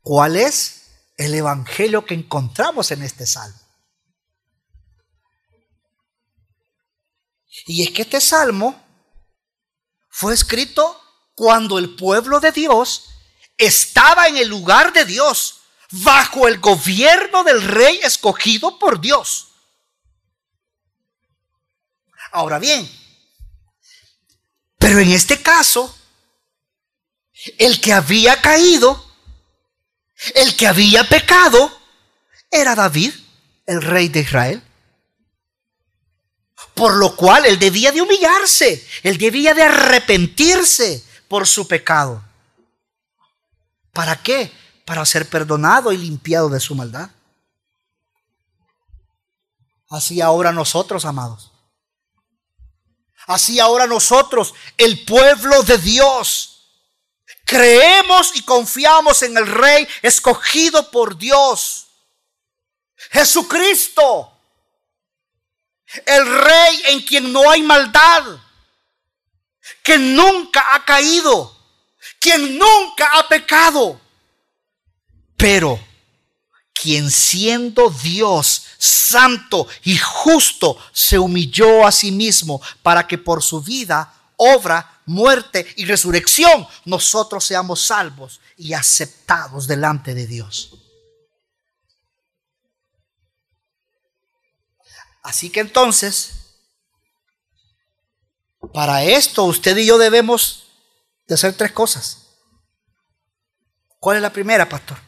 cuál 0.00 0.36
es 0.36 0.82
el 1.16 1.34
evangelio 1.34 2.04
que 2.04 2.14
encontramos 2.14 2.90
en 2.90 3.02
este 3.02 3.26
salmo. 3.26 3.58
Y 7.66 7.84
es 7.84 7.90
que 7.90 8.02
este 8.02 8.20
salmo 8.20 8.80
fue 10.08 10.34
escrito 10.34 11.00
cuando 11.34 11.78
el 11.78 11.94
pueblo 11.94 12.40
de 12.40 12.52
Dios 12.52 13.10
estaba 13.56 14.26
en 14.26 14.36
el 14.36 14.48
lugar 14.48 14.92
de 14.92 15.04
Dios, 15.04 15.60
bajo 15.90 16.48
el 16.48 16.58
gobierno 16.58 17.44
del 17.44 17.62
rey 17.62 18.00
escogido 18.02 18.78
por 18.78 19.00
Dios. 19.00 19.48
Ahora 22.32 22.58
bien, 22.58 22.90
pero 24.78 24.98
en 24.98 25.10
este 25.12 25.40
caso, 25.42 25.94
el 27.58 27.80
que 27.80 27.92
había 27.92 28.40
caído, 28.40 29.04
el 30.34 30.56
que 30.56 30.66
había 30.66 31.04
pecado, 31.08 31.70
era 32.50 32.74
David, 32.74 33.14
el 33.66 33.82
rey 33.82 34.08
de 34.08 34.20
Israel. 34.20 34.62
Por 36.74 36.94
lo 36.94 37.16
cual 37.16 37.44
él 37.46 37.58
debía 37.58 37.92
de 37.92 38.00
humillarse, 38.00 38.86
él 39.02 39.18
debía 39.18 39.54
de 39.54 39.62
arrepentirse 39.62 41.04
por 41.28 41.46
su 41.46 41.66
pecado. 41.66 42.22
¿Para 43.92 44.22
qué? 44.22 44.52
Para 44.84 45.04
ser 45.04 45.28
perdonado 45.28 45.92
y 45.92 45.98
limpiado 45.98 46.48
de 46.48 46.60
su 46.60 46.74
maldad. 46.74 47.10
Así 49.90 50.22
ahora 50.22 50.52
nosotros, 50.52 51.04
amados. 51.04 51.52
Así 53.26 53.60
ahora 53.60 53.86
nosotros, 53.86 54.54
el 54.78 55.04
pueblo 55.04 55.62
de 55.62 55.78
Dios, 55.78 56.51
creemos 57.44 58.32
y 58.34 58.42
confiamos 58.42 59.22
en 59.22 59.36
el 59.36 59.46
Rey 59.46 59.86
escogido 60.02 60.90
por 60.90 61.16
Dios. 61.16 61.86
Jesucristo. 63.10 64.28
El 66.06 66.26
Rey 66.26 66.82
en 66.86 67.02
quien 67.02 67.32
no 67.32 67.50
hay 67.50 67.62
maldad. 67.62 68.24
Que 69.82 69.98
nunca 69.98 70.74
ha 70.74 70.84
caído. 70.84 71.56
Quien 72.18 72.58
nunca 72.58 73.10
ha 73.12 73.28
pecado. 73.28 74.00
Pero 75.36 75.78
quien 76.82 77.10
siendo 77.10 77.90
Dios 77.90 78.64
santo 78.78 79.68
y 79.84 79.96
justo 79.96 80.76
se 80.92 81.16
humilló 81.16 81.86
a 81.86 81.92
sí 81.92 82.10
mismo 82.10 82.60
para 82.82 83.06
que 83.06 83.18
por 83.18 83.40
su 83.42 83.60
vida, 83.60 84.12
obra, 84.42 85.00
muerte 85.06 85.66
y 85.76 85.84
resurrección 85.84 86.66
nosotros 86.84 87.44
seamos 87.44 87.82
salvos 87.82 88.40
y 88.56 88.72
aceptados 88.72 89.66
delante 89.66 90.14
de 90.14 90.26
Dios. 90.26 90.74
Así 95.22 95.50
que 95.50 95.60
entonces, 95.60 96.56
para 98.72 99.04
esto 99.04 99.44
usted 99.44 99.76
y 99.76 99.86
yo 99.86 99.98
debemos 99.98 100.68
de 101.26 101.34
hacer 101.34 101.54
tres 101.56 101.72
cosas. 101.72 102.18
¿Cuál 103.98 104.16
es 104.16 104.22
la 104.22 104.32
primera, 104.32 104.68
pastor? 104.68 104.98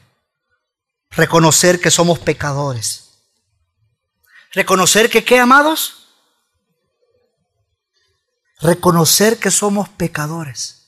Reconocer 1.10 1.80
que 1.80 1.90
somos 1.90 2.20
pecadores. 2.20 3.10
Reconocer 4.52 5.10
que 5.10 5.24
qué, 5.24 5.40
amados? 5.40 6.03
Reconocer 8.64 9.38
que 9.38 9.50
somos 9.50 9.90
pecadores. 9.90 10.86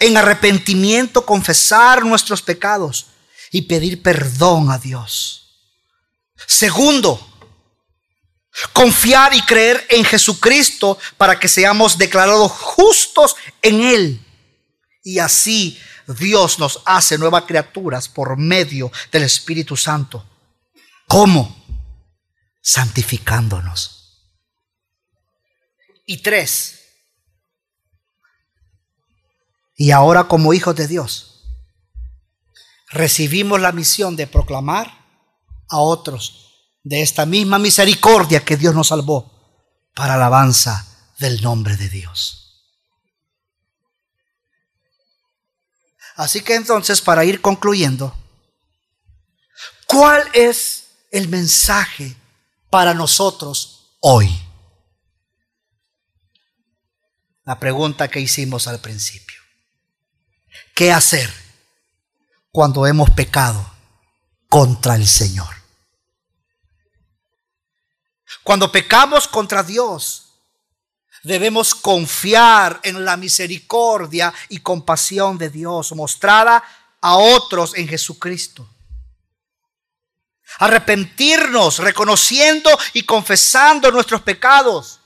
En 0.00 0.16
arrepentimiento 0.16 1.26
confesar 1.26 2.06
nuestros 2.06 2.40
pecados 2.40 3.08
y 3.52 3.62
pedir 3.62 4.02
perdón 4.02 4.70
a 4.70 4.78
Dios. 4.78 5.60
Segundo, 6.46 7.20
confiar 8.72 9.34
y 9.34 9.42
creer 9.42 9.86
en 9.90 10.06
Jesucristo 10.06 10.98
para 11.18 11.38
que 11.38 11.48
seamos 11.48 11.98
declarados 11.98 12.50
justos 12.52 13.36
en 13.60 13.82
Él. 13.82 14.26
Y 15.04 15.18
así 15.18 15.78
Dios 16.18 16.58
nos 16.58 16.80
hace 16.86 17.18
nuevas 17.18 17.44
criaturas 17.44 18.08
por 18.08 18.38
medio 18.38 18.90
del 19.12 19.24
Espíritu 19.24 19.76
Santo. 19.76 20.24
¿Cómo? 21.06 21.62
Santificándonos. 22.62 23.95
Y 26.06 26.22
tres, 26.22 26.80
y 29.76 29.90
ahora 29.90 30.24
como 30.24 30.54
hijos 30.54 30.74
de 30.76 30.86
Dios, 30.86 31.42
recibimos 32.88 33.60
la 33.60 33.72
misión 33.72 34.16
de 34.16 34.26
proclamar 34.26 35.04
a 35.68 35.78
otros 35.78 36.54
de 36.84 37.02
esta 37.02 37.26
misma 37.26 37.58
misericordia 37.58 38.44
que 38.44 38.56
Dios 38.56 38.74
nos 38.74 38.88
salvó 38.88 39.32
para 39.94 40.14
alabanza 40.14 40.86
del 41.18 41.42
nombre 41.42 41.76
de 41.76 41.88
Dios. 41.88 42.42
Así 46.14 46.40
que 46.40 46.54
entonces, 46.54 47.02
para 47.02 47.24
ir 47.24 47.42
concluyendo, 47.42 48.16
¿cuál 49.86 50.22
es 50.32 50.86
el 51.10 51.28
mensaje 51.28 52.16
para 52.70 52.94
nosotros 52.94 53.96
hoy. 54.00 54.45
La 57.46 57.60
pregunta 57.60 58.08
que 58.08 58.18
hicimos 58.18 58.66
al 58.66 58.80
principio. 58.80 59.40
¿Qué 60.74 60.92
hacer 60.92 61.32
cuando 62.50 62.86
hemos 62.86 63.10
pecado 63.10 63.72
contra 64.48 64.96
el 64.96 65.06
Señor? 65.06 65.54
Cuando 68.42 68.70
pecamos 68.72 69.28
contra 69.28 69.62
Dios, 69.62 70.32
debemos 71.22 71.72
confiar 71.72 72.80
en 72.82 73.04
la 73.04 73.16
misericordia 73.16 74.34
y 74.48 74.58
compasión 74.58 75.38
de 75.38 75.48
Dios 75.48 75.92
mostrada 75.92 76.64
a 77.00 77.16
otros 77.16 77.76
en 77.76 77.86
Jesucristo. 77.86 78.68
Arrepentirnos, 80.58 81.78
reconociendo 81.78 82.76
y 82.92 83.04
confesando 83.04 83.92
nuestros 83.92 84.22
pecados. 84.22 85.00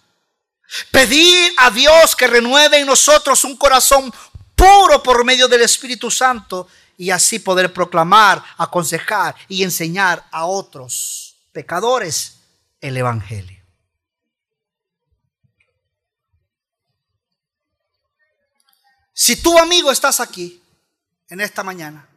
Pedir 0.90 1.52
a 1.56 1.70
Dios 1.70 2.14
que 2.14 2.26
renueve 2.26 2.78
en 2.78 2.86
nosotros 2.86 3.44
un 3.44 3.56
corazón 3.56 4.12
puro 4.54 5.02
por 5.02 5.24
medio 5.24 5.48
del 5.48 5.62
Espíritu 5.62 6.10
Santo 6.10 6.68
y 6.96 7.10
así 7.10 7.38
poder 7.38 7.72
proclamar, 7.72 8.42
aconsejar 8.58 9.34
y 9.48 9.62
enseñar 9.62 10.26
a 10.30 10.44
otros 10.44 11.34
pecadores 11.52 12.36
el 12.80 12.96
Evangelio. 12.96 13.58
Si 19.12 19.36
tu 19.36 19.58
amigo 19.58 19.90
estás 19.90 20.20
aquí 20.20 20.62
en 21.28 21.40
esta 21.40 21.62
mañana, 21.62 22.08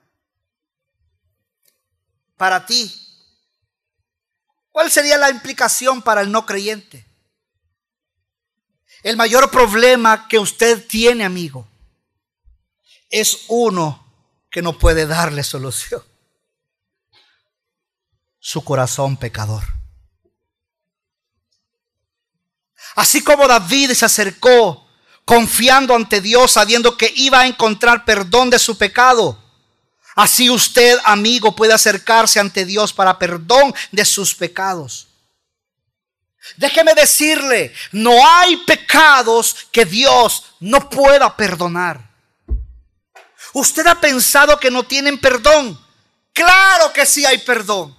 para 2.38 2.66
ti, 2.66 2.94
¿cuál 4.72 4.92
sería 4.92 5.18
la 5.18 5.30
implicación 5.30 6.02
para 6.02 6.22
el 6.22 6.32
no 6.32 6.46
creyente? 6.46 7.06
El 9.04 9.18
mayor 9.18 9.52
problema 9.52 10.30
que 10.30 10.40
usted 10.40 10.88
tiene, 10.88 11.26
amigo, 11.26 11.68
es 13.10 13.46
uno 13.50 14.02
que 14.50 14.62
no 14.62 14.80
puede 14.80 15.06
darle 15.06 15.44
solución. 15.44 16.02
Su 18.40 18.64
corazón 18.64 19.18
pecador. 19.18 19.64
Así 22.96 23.22
como 23.22 23.48
David 23.48 23.92
se 23.92 24.06
acercó 24.06 24.88
confiando 25.26 25.96
ante 25.96 26.22
Dios, 26.22 26.52
sabiendo 26.52 26.98
que 26.98 27.12
iba 27.16 27.42
a 27.42 27.48
encontrar 27.48 28.06
perdón 28.06 28.50
de 28.50 28.60
su 28.60 28.78
pecado. 28.78 29.38
Así 30.16 30.50
usted, 30.50 30.98
amigo, 31.06 31.56
puede 31.56 31.74
acercarse 31.74 32.40
ante 32.40 32.66
Dios 32.66 32.94
para 32.94 33.18
perdón 33.18 33.74
de 33.92 34.06
sus 34.06 34.36
pecados. 34.36 35.08
Déjeme 36.58 36.94
decirle, 36.94 37.74
no 37.92 38.14
hay 38.28 38.58
pecados 38.58 39.68
que 39.72 39.86
Dios 39.86 40.44
no 40.60 40.90
pueda 40.90 41.36
perdonar. 41.36 42.14
¿Usted 43.54 43.86
ha 43.88 44.00
pensado 44.00 44.60
que 44.60 44.72
no 44.72 44.84
tienen 44.84 45.20
perdón? 45.20 45.80
Claro 46.34 46.92
que 46.92 47.06
sí 47.06 47.26
hay 47.26 47.38
perdón. 47.40 47.96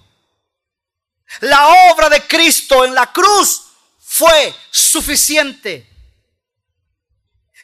La 1.41 1.91
obra 1.91 2.09
de 2.09 2.21
Cristo 2.27 2.85
en 2.85 2.93
la 2.93 3.11
cruz 3.11 3.63
fue 3.99 4.53
suficiente. 4.69 5.89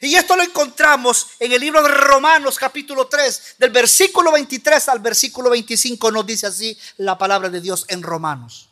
Y 0.00 0.16
esto 0.16 0.34
lo 0.34 0.42
encontramos 0.42 1.28
en 1.38 1.52
el 1.52 1.60
libro 1.60 1.80
de 1.80 1.88
Romanos 1.88 2.58
capítulo 2.58 3.06
3, 3.06 3.54
del 3.58 3.70
versículo 3.70 4.32
23 4.32 4.88
al 4.88 4.98
versículo 4.98 5.48
25 5.48 6.10
nos 6.10 6.26
dice 6.26 6.48
así 6.48 6.76
la 6.96 7.16
palabra 7.16 7.48
de 7.48 7.60
Dios 7.60 7.84
en 7.88 8.02
Romanos. 8.02 8.71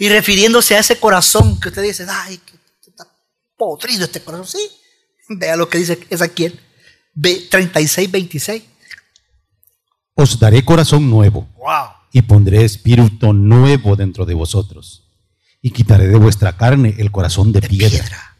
Y 0.00 0.08
refiriéndose 0.08 0.74
a 0.74 0.78
ese 0.78 0.98
corazón 0.98 1.60
que 1.60 1.68
usted 1.68 1.82
dice, 1.82 2.06
ay, 2.08 2.38
que 2.38 2.56
está 2.88 3.06
podrido 3.54 4.04
este 4.04 4.22
corazón. 4.22 4.46
Sí, 4.46 4.66
vea 5.28 5.56
lo 5.56 5.68
que 5.68 5.76
dice 5.76 6.00
Ezequiel 6.08 6.58
36, 7.50 8.10
26. 8.10 8.62
Os 10.14 10.38
daré 10.38 10.64
corazón 10.64 11.10
nuevo 11.10 11.46
y 12.12 12.22
pondré 12.22 12.64
espíritu 12.64 13.34
nuevo 13.34 13.94
dentro 13.94 14.24
de 14.24 14.32
vosotros 14.32 15.04
y 15.60 15.70
quitaré 15.70 16.08
de 16.08 16.16
vuestra 16.16 16.56
carne 16.56 16.94
el 16.96 17.12
corazón 17.12 17.52
de, 17.52 17.60
piedra, 17.60 18.36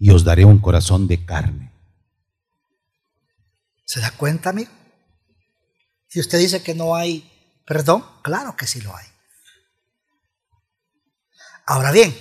y 0.00 0.10
os 0.10 0.24
daré 0.24 0.44
un 0.44 0.58
corazón 0.58 1.06
de 1.06 1.24
carne. 1.24 1.70
¿Se 3.84 4.00
da 4.00 4.10
cuenta, 4.10 4.50
amigo? 4.50 4.72
Si 6.08 6.18
usted 6.18 6.40
dice 6.40 6.64
que 6.64 6.74
no 6.74 6.96
hay 6.96 7.30
perdón, 7.64 8.04
claro 8.22 8.56
que 8.56 8.66
sí 8.66 8.80
lo 8.80 8.96
hay. 8.96 9.06
Ahora 11.66 11.90
bien, 11.90 12.16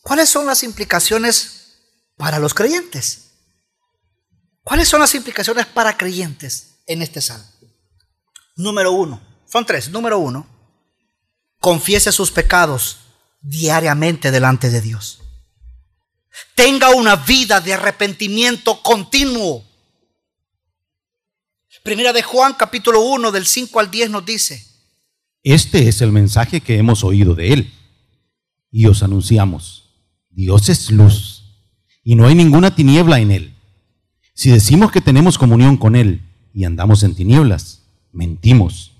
¿cuáles 0.00 0.30
son 0.30 0.46
las 0.46 0.62
implicaciones 0.62 1.76
para 2.16 2.38
los 2.38 2.54
creyentes? 2.54 3.32
¿Cuáles 4.62 4.88
son 4.88 5.00
las 5.00 5.14
implicaciones 5.14 5.66
para 5.66 5.98
creyentes 5.98 6.80
en 6.86 7.02
este 7.02 7.20
salmo? 7.20 7.46
Número 8.56 8.92
uno, 8.92 9.20
son 9.46 9.66
tres. 9.66 9.90
Número 9.90 10.18
uno, 10.18 10.46
confiese 11.60 12.12
sus 12.12 12.30
pecados 12.30 13.00
diariamente 13.42 14.30
delante 14.30 14.70
de 14.70 14.80
Dios. 14.80 15.20
Tenga 16.54 16.90
una 16.90 17.16
vida 17.16 17.60
de 17.60 17.74
arrepentimiento 17.74 18.82
continuo. 18.82 19.64
Primera 21.82 22.14
de 22.14 22.22
Juan 22.22 22.54
capítulo 22.54 23.00
1 23.02 23.30
del 23.32 23.46
5 23.46 23.80
al 23.80 23.90
10 23.90 24.08
nos 24.10 24.24
dice. 24.24 24.73
Este 25.44 25.88
es 25.88 26.00
el 26.00 26.10
mensaje 26.10 26.62
que 26.62 26.78
hemos 26.78 27.04
oído 27.04 27.34
de 27.34 27.52
Él. 27.52 27.72
Y 28.70 28.86
os 28.86 29.02
anunciamos, 29.02 29.90
Dios 30.30 30.70
es 30.70 30.90
luz 30.90 31.44
y 32.02 32.16
no 32.16 32.26
hay 32.26 32.34
ninguna 32.34 32.74
tiniebla 32.74 33.20
en 33.20 33.30
Él. 33.30 33.54
Si 34.32 34.50
decimos 34.50 34.90
que 34.90 35.02
tenemos 35.02 35.36
comunión 35.36 35.76
con 35.76 35.96
Él 35.96 36.22
y 36.54 36.64
andamos 36.64 37.02
en 37.02 37.14
tinieblas, 37.14 37.82
mentimos 38.10 38.92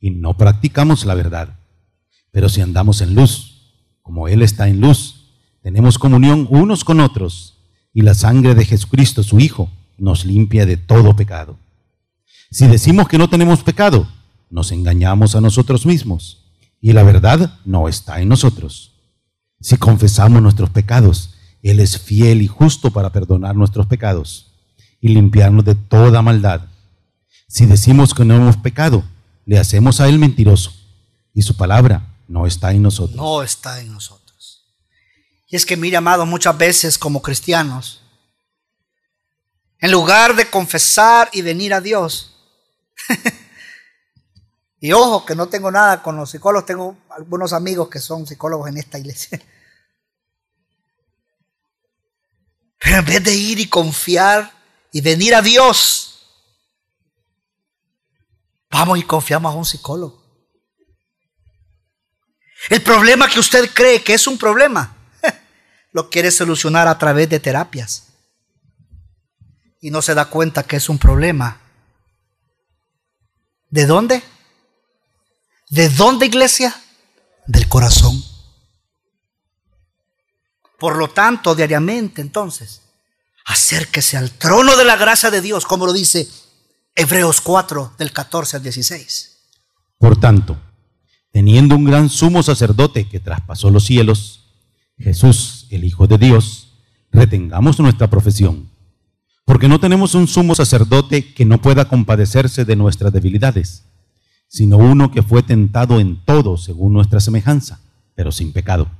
y 0.00 0.10
no 0.10 0.36
practicamos 0.36 1.04
la 1.04 1.14
verdad. 1.14 1.58
Pero 2.30 2.48
si 2.48 2.60
andamos 2.60 3.00
en 3.00 3.16
luz, 3.16 3.74
como 4.00 4.28
Él 4.28 4.42
está 4.42 4.68
en 4.68 4.80
luz, 4.80 5.32
tenemos 5.62 5.98
comunión 5.98 6.46
unos 6.48 6.84
con 6.84 7.00
otros, 7.00 7.58
y 7.92 8.02
la 8.02 8.14
sangre 8.14 8.54
de 8.54 8.64
Jesucristo, 8.64 9.24
su 9.24 9.40
Hijo, 9.40 9.68
nos 9.98 10.24
limpia 10.24 10.64
de 10.64 10.76
todo 10.76 11.16
pecado. 11.16 11.58
Si 12.50 12.66
decimos 12.68 13.08
que 13.08 13.18
no 13.18 13.28
tenemos 13.28 13.64
pecado, 13.64 14.08
nos 14.50 14.72
engañamos 14.72 15.34
a 15.34 15.40
nosotros 15.40 15.86
mismos, 15.86 16.44
y 16.80 16.92
la 16.92 17.02
verdad 17.02 17.58
no 17.64 17.88
está 17.88 18.20
en 18.20 18.28
nosotros. 18.28 18.92
Si 19.60 19.76
confesamos 19.76 20.40
nuestros 20.40 20.70
pecados, 20.70 21.34
Él 21.62 21.80
es 21.80 21.98
fiel 21.98 22.42
y 22.42 22.46
justo 22.46 22.90
para 22.90 23.10
perdonar 23.10 23.56
nuestros 23.56 23.86
pecados 23.86 24.52
y 25.00 25.08
limpiarnos 25.08 25.64
de 25.64 25.74
toda 25.74 26.22
maldad. 26.22 26.62
Si 27.48 27.66
decimos 27.66 28.14
que 28.14 28.24
no 28.24 28.36
hemos 28.36 28.56
pecado, 28.56 29.04
le 29.44 29.58
hacemos 29.58 30.00
a 30.00 30.08
Él 30.08 30.18
mentiroso, 30.18 30.72
y 31.34 31.42
su 31.42 31.56
palabra 31.56 32.14
no 32.28 32.46
está 32.46 32.72
en 32.72 32.82
nosotros. 32.82 33.16
No 33.16 33.42
está 33.42 33.80
en 33.80 33.92
nosotros. 33.92 34.64
Y 35.48 35.56
es 35.56 35.64
que, 35.64 35.76
mire, 35.76 35.96
amado, 35.96 36.26
muchas 36.26 36.56
veces 36.56 36.98
como 36.98 37.22
cristianos, 37.22 38.02
en 39.80 39.90
lugar 39.90 40.36
de 40.36 40.50
confesar 40.50 41.30
y 41.32 41.42
venir 41.42 41.72
a 41.72 41.80
Dios, 41.80 42.37
y 44.80 44.92
ojo 44.92 45.24
que 45.24 45.34
no 45.34 45.48
tengo 45.48 45.70
nada 45.70 46.02
con 46.02 46.16
los 46.16 46.30
psicólogos, 46.30 46.66
tengo 46.66 46.96
algunos 47.10 47.52
amigos 47.52 47.88
que 47.88 47.98
son 47.98 48.26
psicólogos 48.26 48.68
en 48.68 48.78
esta 48.78 48.98
iglesia. 48.98 49.40
Pero 52.78 52.96
en 52.98 53.04
vez 53.04 53.24
de 53.24 53.34
ir 53.34 53.58
y 53.58 53.68
confiar 53.68 54.52
y 54.92 55.00
venir 55.00 55.34
a 55.34 55.42
Dios, 55.42 56.20
vamos 58.70 58.98
y 58.98 59.02
confiamos 59.02 59.52
a 59.52 59.56
un 59.56 59.64
psicólogo. 59.64 60.22
El 62.70 62.82
problema 62.82 63.28
que 63.28 63.40
usted 63.40 63.68
cree 63.72 64.02
que 64.02 64.14
es 64.14 64.28
un 64.28 64.38
problema, 64.38 64.96
lo 65.92 66.08
quiere 66.08 66.30
solucionar 66.30 66.86
a 66.86 66.98
través 66.98 67.28
de 67.28 67.40
terapias. 67.40 68.04
Y 69.80 69.90
no 69.90 70.02
se 70.02 70.14
da 70.14 70.26
cuenta 70.26 70.62
que 70.62 70.76
es 70.76 70.88
un 70.88 70.98
problema. 70.98 71.60
¿De 73.70 73.86
dónde? 73.86 74.22
¿De 75.70 75.88
dónde, 75.88 76.26
iglesia? 76.26 76.74
del 77.48 77.66
corazón. 77.66 78.22
Por 80.78 80.96
lo 80.96 81.08
tanto, 81.08 81.56
diariamente, 81.56 82.20
entonces, 82.20 82.82
acérquese 83.46 84.16
al 84.16 84.30
trono 84.30 84.76
de 84.76 84.84
la 84.84 84.96
gracia 84.96 85.30
de 85.30 85.40
Dios, 85.40 85.64
como 85.64 85.86
lo 85.86 85.92
dice 85.92 86.28
Hebreos 86.94 87.40
4, 87.40 87.94
del 87.98 88.12
14 88.12 88.58
al 88.58 88.62
16. 88.62 89.38
Por 89.98 90.20
tanto, 90.20 90.56
teniendo 91.32 91.74
un 91.74 91.84
gran 91.84 92.08
sumo 92.08 92.44
sacerdote 92.44 93.08
que 93.08 93.18
traspasó 93.18 93.70
los 93.70 93.86
cielos, 93.86 94.44
Jesús, 94.98 95.66
el 95.70 95.84
Hijo 95.84 96.06
de 96.06 96.18
Dios, 96.18 96.74
retengamos 97.10 97.80
nuestra 97.80 98.08
profesión, 98.08 98.70
porque 99.44 99.68
no 99.68 99.80
tenemos 99.80 100.14
un 100.14 100.28
sumo 100.28 100.54
sacerdote 100.54 101.32
que 101.32 101.44
no 101.44 101.60
pueda 101.60 101.88
compadecerse 101.88 102.64
de 102.64 102.76
nuestras 102.76 103.12
debilidades, 103.12 103.84
sino 104.48 104.78
uno 104.78 105.10
que 105.10 105.22
fue 105.22 105.42
tentado 105.42 106.00
en 106.00 106.24
todo 106.24 106.56
según 106.56 106.94
nuestra 106.94 107.20
semejanza, 107.20 107.80
pero 108.14 108.32
sin 108.32 108.52
pecado. 108.52 108.90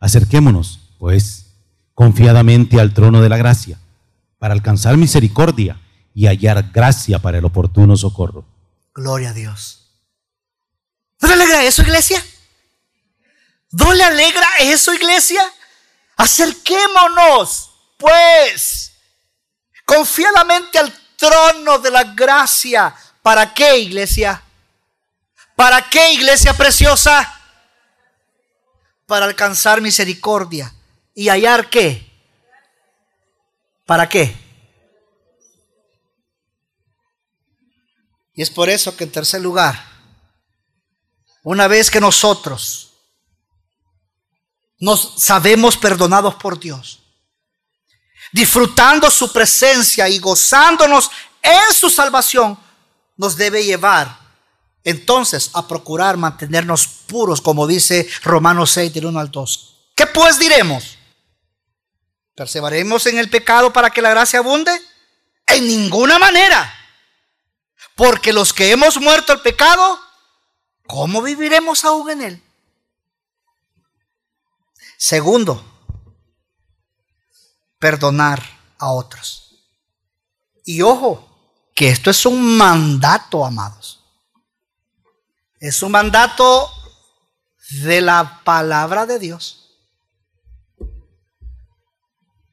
Acerquémonos, 0.00 0.80
pues, 0.98 1.46
confiadamente 1.94 2.80
al 2.80 2.92
trono 2.92 3.20
de 3.20 3.28
la 3.28 3.36
gracia, 3.36 3.78
para 4.38 4.54
alcanzar 4.54 4.96
misericordia 4.96 5.80
y 6.14 6.26
hallar 6.26 6.70
gracia 6.72 7.18
para 7.18 7.38
el 7.38 7.44
oportuno 7.44 7.96
socorro. 7.96 8.44
Gloria 8.94 9.30
a 9.30 9.32
Dios. 9.32 9.88
¿No 11.20 11.28
le 11.28 11.34
alegra 11.34 11.64
eso, 11.64 11.82
iglesia? 11.82 12.24
¿No 13.72 13.92
le 13.92 14.04
alegra 14.04 14.46
eso, 14.60 14.94
iglesia? 14.94 15.42
Acerquémonos, 16.16 17.70
pues, 17.98 18.92
confiadamente 19.84 20.78
al 20.78 20.92
trono 21.16 21.78
de 21.78 21.90
la 21.90 22.04
gracia. 22.04 22.94
¿Para 23.22 23.52
qué, 23.52 23.78
iglesia? 23.78 24.43
¿Para 25.56 25.88
qué, 25.88 26.12
iglesia 26.12 26.52
preciosa? 26.54 27.30
Para 29.06 29.26
alcanzar 29.26 29.80
misericordia 29.80 30.74
y 31.14 31.28
hallar 31.28 31.70
qué. 31.70 32.10
¿Para 33.86 34.08
qué? 34.08 34.36
Y 38.34 38.42
es 38.42 38.50
por 38.50 38.68
eso 38.68 38.96
que 38.96 39.04
en 39.04 39.12
tercer 39.12 39.40
lugar, 39.40 39.80
una 41.44 41.68
vez 41.68 41.90
que 41.90 42.00
nosotros 42.00 42.92
nos 44.80 45.14
sabemos 45.22 45.76
perdonados 45.76 46.34
por 46.34 46.58
Dios, 46.58 47.00
disfrutando 48.32 49.08
su 49.08 49.32
presencia 49.32 50.08
y 50.08 50.18
gozándonos 50.18 51.10
en 51.40 51.72
su 51.72 51.88
salvación, 51.88 52.58
nos 53.16 53.36
debe 53.36 53.62
llevar 53.62 54.23
entonces 54.84 55.50
a 55.54 55.66
procurar 55.66 56.18
mantenernos 56.18 56.86
puros, 56.86 57.40
como 57.40 57.66
dice 57.66 58.08
Romanos 58.22 58.70
6, 58.72 58.92
del 58.92 59.06
1 59.06 59.18
al 59.18 59.30
2. 59.30 59.92
¿Qué 59.96 60.06
pues 60.06 60.38
diremos? 60.38 60.98
¿Perseveraremos 62.34 63.06
en 63.06 63.18
el 63.18 63.30
pecado 63.30 63.72
para 63.72 63.90
que 63.90 64.02
la 64.02 64.10
gracia 64.10 64.40
abunde? 64.40 64.72
En 65.46 65.66
ninguna 65.66 66.18
manera. 66.18 66.72
Porque 67.94 68.32
los 68.32 68.52
que 68.52 68.70
hemos 68.70 69.00
muerto 69.00 69.32
al 69.32 69.40
pecado, 69.40 69.98
¿cómo 70.86 71.22
viviremos 71.22 71.84
aún 71.84 72.10
en 72.10 72.22
él? 72.22 72.42
Segundo, 74.98 75.64
perdonar 77.78 78.42
a 78.78 78.90
otros. 78.90 79.64
Y 80.64 80.82
ojo, 80.82 81.28
que 81.74 81.88
esto 81.88 82.10
es 82.10 82.26
un 82.26 82.56
mandato, 82.56 83.44
amados. 83.44 84.03
Es 85.64 85.82
un 85.82 85.92
mandato 85.92 86.70
de 87.84 88.02
la 88.02 88.42
palabra 88.44 89.06
de 89.06 89.18
Dios. 89.18 89.80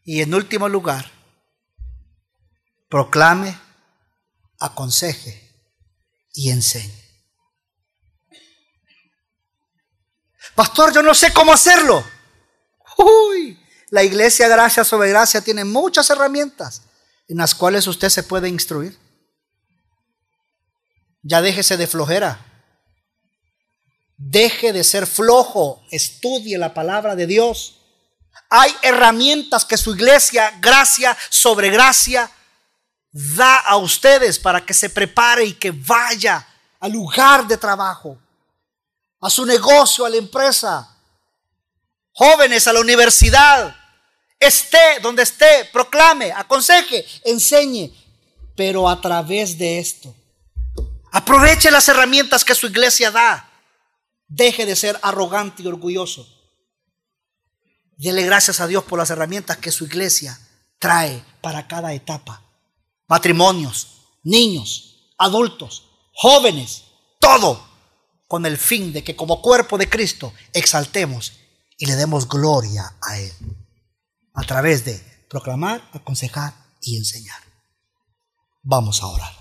Y 0.05 0.21
en 0.21 0.33
último 0.33 0.69
lugar, 0.69 1.11
proclame, 2.87 3.59
aconseje 4.61 5.61
y 6.31 6.51
enseñe. 6.51 7.03
Pastor, 10.55 10.93
yo 10.93 11.03
no 11.03 11.13
sé 11.13 11.33
cómo 11.33 11.51
hacerlo. 11.51 12.01
Uy, 12.97 13.61
la 13.89 14.03
iglesia 14.03 14.47
Gracia 14.47 14.85
sobre 14.85 15.09
Gracia 15.09 15.41
tiene 15.41 15.65
muchas 15.65 16.09
herramientas 16.09 16.83
en 17.27 17.39
las 17.39 17.55
cuales 17.55 17.87
usted 17.87 18.07
se 18.07 18.23
puede 18.23 18.47
instruir. 18.47 18.97
Ya 21.23 21.41
déjese 21.41 21.75
de 21.75 21.87
flojera. 21.87 22.47
Deje 24.23 24.71
de 24.71 24.83
ser 24.83 25.07
flojo. 25.07 25.83
Estudie 25.89 26.57
la 26.57 26.73
palabra 26.73 27.15
de 27.15 27.25
Dios. 27.25 27.79
Hay 28.49 28.73
herramientas 28.83 29.65
que 29.65 29.77
su 29.77 29.95
iglesia, 29.95 30.53
gracia 30.59 31.17
sobre 31.29 31.69
gracia, 31.69 32.29
da 33.11 33.57
a 33.57 33.77
ustedes 33.77 34.37
para 34.37 34.63
que 34.63 34.73
se 34.73 34.89
prepare 34.89 35.43
y 35.45 35.53
que 35.53 35.71
vaya 35.71 36.47
al 36.79 36.91
lugar 36.91 37.47
de 37.47 37.57
trabajo, 37.57 38.17
a 39.19 39.29
su 39.29 39.45
negocio, 39.45 40.05
a 40.05 40.09
la 40.09 40.17
empresa, 40.17 40.95
jóvenes 42.13 42.67
a 42.67 42.73
la 42.73 42.79
universidad, 42.79 43.75
esté 44.39 44.99
donde 45.01 45.23
esté, 45.23 45.65
proclame, 45.73 46.31
aconseje, 46.31 47.05
enseñe, 47.25 47.91
pero 48.55 48.87
a 48.87 49.01
través 49.01 49.57
de 49.57 49.79
esto. 49.79 50.13
Aproveche 51.11 51.71
las 51.71 51.87
herramientas 51.89 52.45
que 52.45 52.55
su 52.55 52.67
iglesia 52.67 53.11
da. 53.11 53.50
Deje 54.33 54.65
de 54.65 54.77
ser 54.77 54.97
arrogante 55.03 55.61
y 55.61 55.67
orgulloso. 55.67 56.25
Dele 57.97 58.23
gracias 58.23 58.61
a 58.61 58.67
Dios 58.67 58.85
por 58.85 58.97
las 58.97 59.09
herramientas 59.09 59.57
que 59.57 59.73
su 59.73 59.85
iglesia 59.85 60.39
trae 60.79 61.21
para 61.41 61.67
cada 61.67 61.93
etapa. 61.93 62.41
Matrimonios, 63.09 64.03
niños, 64.23 65.11
adultos, 65.17 65.83
jóvenes, 66.13 66.85
todo 67.19 67.61
con 68.29 68.45
el 68.45 68.57
fin 68.57 68.93
de 68.93 69.03
que 69.03 69.17
como 69.17 69.41
cuerpo 69.41 69.77
de 69.77 69.89
Cristo 69.89 70.33
exaltemos 70.53 71.33
y 71.77 71.85
le 71.85 71.97
demos 71.97 72.29
gloria 72.29 72.95
a 73.01 73.19
Él 73.19 73.33
a 74.33 74.43
través 74.43 74.85
de 74.85 75.25
proclamar, 75.29 75.89
aconsejar 75.91 76.53
y 76.79 76.95
enseñar. 76.95 77.41
Vamos 78.63 79.03
a 79.03 79.07
orar. 79.07 79.40